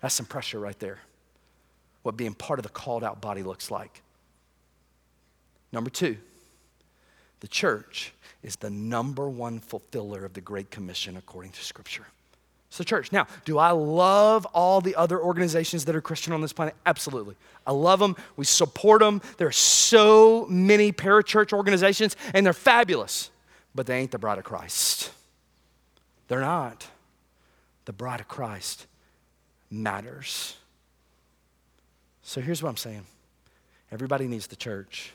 [0.01, 0.99] That's some pressure right there.
[2.03, 4.01] What being part of the called out body looks like.
[5.71, 6.17] Number two,
[7.39, 8.13] the church
[8.43, 12.07] is the number one fulfiller of the Great Commission according to Scripture.
[12.69, 13.11] It's the church.
[13.11, 16.75] Now, do I love all the other organizations that are Christian on this planet?
[16.85, 17.35] Absolutely.
[17.65, 18.15] I love them.
[18.35, 19.21] We support them.
[19.37, 23.31] There are so many parachurch organizations, and they're fabulous,
[23.73, 25.11] but they ain't the bride of Christ.
[26.27, 26.87] They're not.
[27.85, 28.85] The bride of Christ
[29.69, 30.57] matters.
[32.21, 33.05] So here's what I'm saying
[33.91, 35.13] everybody needs the church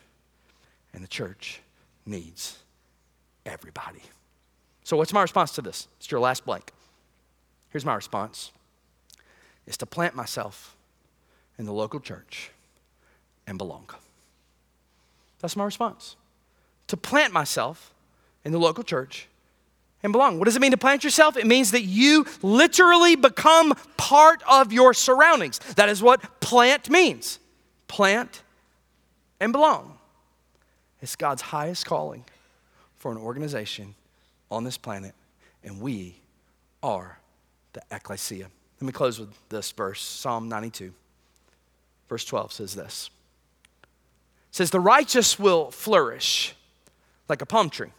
[0.93, 1.61] and the church
[2.07, 2.59] needs
[3.47, 4.03] everybody.
[4.85, 5.89] So, what's my response to this?
[5.99, 6.73] It's your last blank.
[7.71, 8.53] Here's my response
[9.67, 10.77] is to plant myself
[11.59, 12.51] in the local church
[13.47, 13.89] and belong.
[15.41, 16.17] That's my response.
[16.89, 17.95] To plant myself
[18.45, 19.29] in the local church
[20.03, 20.39] and belong.
[20.39, 21.37] What does it mean to plant yourself?
[21.37, 25.59] It means that you literally become part of your surroundings.
[25.77, 27.39] That is what plant means.
[27.87, 28.43] Plant
[29.41, 29.92] and belong.
[31.03, 32.25] It's God's highest calling
[32.97, 33.95] for an organization
[34.51, 35.15] on this planet,
[35.63, 36.17] and we
[36.83, 37.19] are
[37.73, 38.47] the ecclesia.
[38.81, 40.95] Let me close with this verse Psalm 92,
[42.09, 43.11] verse 12 says this.
[43.83, 46.55] It says, The righteous will flourish
[47.29, 47.91] like a palm tree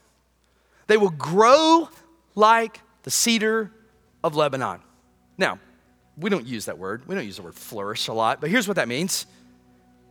[0.88, 1.89] they will grow
[2.36, 3.72] like the cedar
[4.24, 4.80] of Lebanon.
[5.38, 5.60] Now,
[6.18, 7.08] we don't use that word.
[7.08, 9.26] We don't use the word flourish a lot, but here's what that means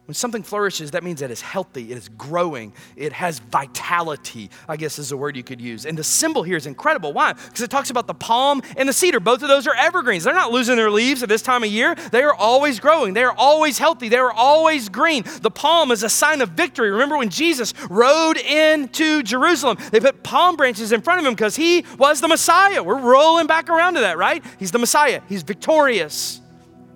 [0.07, 4.77] when something flourishes, that means that it's healthy, it is growing, it has vitality, I
[4.77, 5.87] guess is a word you could use.
[5.87, 7.13] And the symbol here is incredible.
[7.13, 7.35] Why?
[7.35, 9.21] Because it talks about the palm and the cedar.
[9.21, 10.25] Both of those are evergreens.
[10.25, 11.95] They're not losing their leaves at this time of year.
[12.11, 15.23] They are always growing, they are always healthy, they are always green.
[15.41, 16.91] The palm is a sign of victory.
[16.91, 21.55] Remember when Jesus rode into Jerusalem, they put palm branches in front of him because
[21.55, 22.83] he was the Messiah.
[22.83, 24.45] We're rolling back around to that, right?
[24.59, 26.41] He's the Messiah, he's victorious.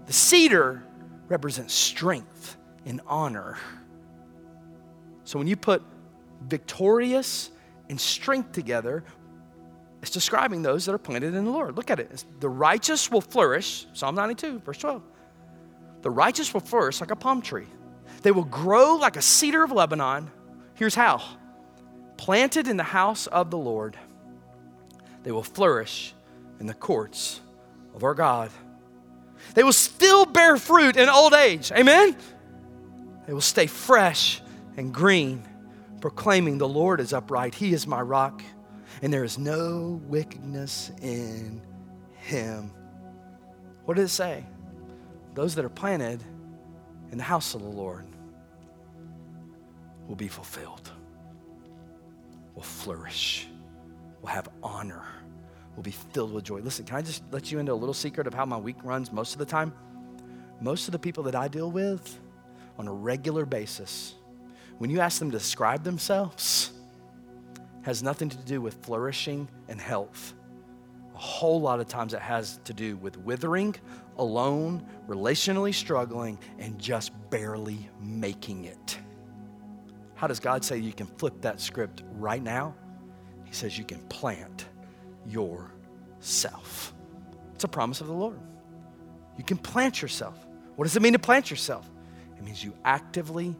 [0.06, 0.82] The cedar
[1.28, 2.55] represents strength
[2.86, 3.58] in honor.
[5.24, 5.82] So when you put
[6.48, 7.50] victorious
[7.90, 9.04] and strength together,
[10.00, 11.76] it's describing those that are planted in the Lord.
[11.76, 12.08] Look at it.
[12.12, 15.02] It's, the righteous will flourish, Psalm 92, verse 12.
[16.02, 17.66] The righteous will flourish like a palm tree.
[18.22, 20.30] They will grow like a cedar of Lebanon.
[20.74, 21.22] Here's how
[22.16, 23.98] planted in the house of the Lord,
[25.22, 26.14] they will flourish
[26.60, 27.40] in the courts
[27.94, 28.50] of our God.
[29.54, 31.72] They will still bear fruit in old age.
[31.72, 32.16] Amen?
[33.26, 34.40] They will stay fresh
[34.76, 35.46] and green,
[36.00, 38.42] proclaiming, The Lord is upright, He is my rock,
[39.02, 41.60] and there is no wickedness in
[42.14, 42.70] Him.
[43.84, 44.46] What does it say?
[45.34, 46.22] Those that are planted
[47.10, 48.06] in the house of the Lord
[50.06, 50.90] will be fulfilled,
[52.54, 53.48] will flourish,
[54.22, 55.04] will have honor,
[55.74, 56.60] will be filled with joy.
[56.60, 59.12] Listen, can I just let you into a little secret of how my week runs
[59.12, 59.72] most of the time?
[60.60, 62.18] Most of the people that I deal with,
[62.78, 64.14] on a regular basis,
[64.78, 66.72] when you ask them to describe themselves,
[67.82, 70.34] has nothing to do with flourishing and health.
[71.14, 73.74] A whole lot of times it has to do with withering,
[74.18, 78.98] alone, relationally struggling, and just barely making it.
[80.14, 82.74] How does God say you can flip that script right now?
[83.44, 84.66] He says you can plant
[85.26, 86.92] yourself.
[87.54, 88.38] It's a promise of the Lord.
[89.38, 90.38] You can plant yourself.
[90.74, 91.88] What does it mean to plant yourself?
[92.36, 93.54] It means you actively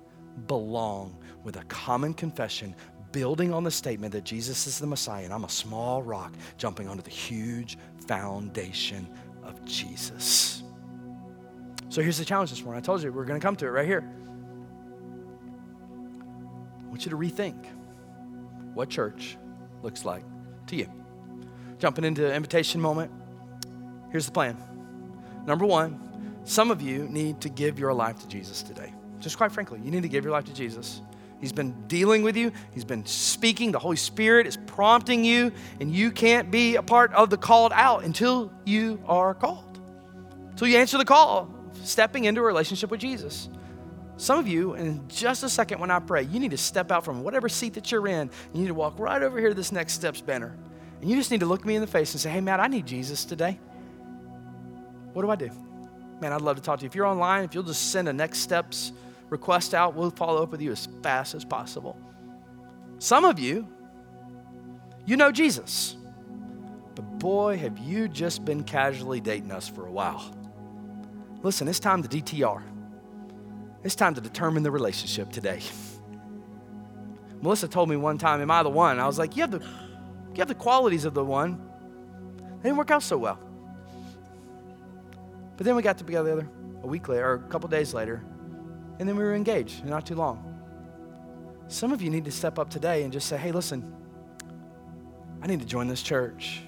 [0.46, 2.74] belong with a common confession
[3.12, 6.88] building on the statement that Jesus is the Messiah and I'm a small rock jumping
[6.88, 9.08] onto the huge foundation
[9.42, 10.62] of Jesus.
[11.88, 12.82] So here's the challenge this morning.
[12.82, 14.04] I told you we're going to come to it right here.
[16.84, 17.64] I want you to rethink
[18.74, 19.38] what church
[19.82, 20.24] looks like
[20.66, 20.88] to you.
[21.78, 23.10] Jumping into invitation moment.
[24.10, 24.56] Here's the plan.
[25.46, 26.05] Number one,
[26.46, 28.94] some of you need to give your life to Jesus today.
[29.18, 31.02] Just quite frankly, you need to give your life to Jesus.
[31.40, 33.72] He's been dealing with you, He's been speaking.
[33.72, 37.72] The Holy Spirit is prompting you, and you can't be a part of the called
[37.74, 39.80] out until you are called.
[40.50, 43.48] Until you answer the call, stepping into a relationship with Jesus.
[44.16, 47.04] Some of you, in just a second when I pray, you need to step out
[47.04, 48.30] from whatever seat that you're in.
[48.54, 50.56] You need to walk right over here to this next steps banner.
[51.00, 52.68] And you just need to look me in the face and say, Hey, Matt, I
[52.68, 53.58] need Jesus today.
[55.12, 55.65] What do I do?
[56.20, 56.86] Man, I'd love to talk to you.
[56.86, 58.92] If you're online, if you'll just send a next steps
[59.28, 61.98] request out, we'll follow up with you as fast as possible.
[62.98, 63.68] Some of you,
[65.04, 65.96] you know Jesus,
[66.94, 70.34] but boy, have you just been casually dating us for a while.
[71.42, 72.62] Listen, it's time to DTR.
[73.84, 75.60] It's time to determine the relationship today.
[77.42, 78.98] Melissa told me one time, Am I the one?
[78.98, 81.60] I was like, You have the, you have the qualities of the one.
[82.62, 83.38] They didn't work out so well.
[85.56, 86.48] But then we got together
[86.82, 88.22] a week later, or a couple days later,
[88.98, 90.52] and then we were engaged not too long.
[91.68, 93.92] Some of you need to step up today and just say, hey, listen,
[95.42, 96.60] I need to join this church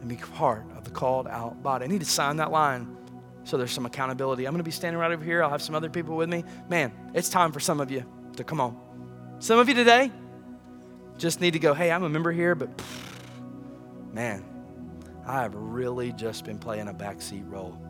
[0.00, 1.84] and be part of the called out body.
[1.84, 2.96] I need to sign that line
[3.44, 4.46] so there's some accountability.
[4.46, 5.42] I'm going to be standing right over here.
[5.42, 6.44] I'll have some other people with me.
[6.68, 8.04] Man, it's time for some of you
[8.36, 8.76] to come on.
[9.38, 10.10] Some of you today
[11.16, 12.68] just need to go, hey, I'm a member here, but
[14.12, 14.44] man,
[15.26, 17.80] I have really just been playing a backseat role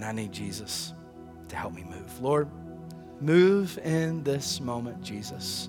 [0.00, 0.94] and I need Jesus
[1.48, 2.22] to help me move.
[2.22, 2.48] Lord,
[3.20, 5.68] move in this moment, Jesus.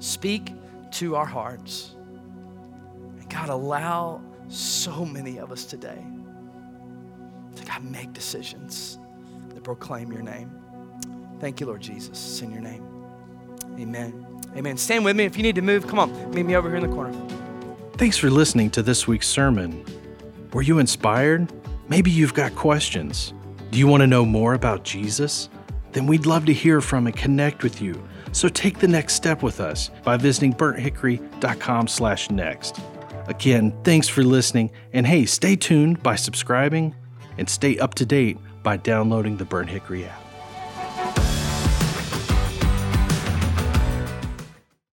[0.00, 0.52] Speak
[0.94, 1.94] to our hearts.
[3.20, 6.04] And God, allow so many of us today
[7.54, 8.98] to God make decisions
[9.50, 10.50] that proclaim your name.
[11.38, 12.10] Thank you, Lord Jesus.
[12.10, 12.84] It's in your name.
[13.78, 14.26] Amen.
[14.56, 14.76] Amen.
[14.76, 15.24] Stand with me.
[15.24, 16.34] If you need to move, come on.
[16.34, 17.16] Meet me over here in the corner.
[17.92, 19.84] Thanks for listening to this week's sermon.
[20.52, 21.52] Were you inspired?
[21.88, 23.32] Maybe you've got questions.
[23.70, 25.48] Do you want to know more about Jesus?
[25.92, 28.02] Then we'd love to hear from and connect with you.
[28.32, 32.80] So take the next step with us by visiting burnthickory.com/next.
[33.26, 36.94] Again, thanks for listening, and hey, stay tuned by subscribing
[37.36, 40.27] and stay up to date by downloading the Burnt Hickory app.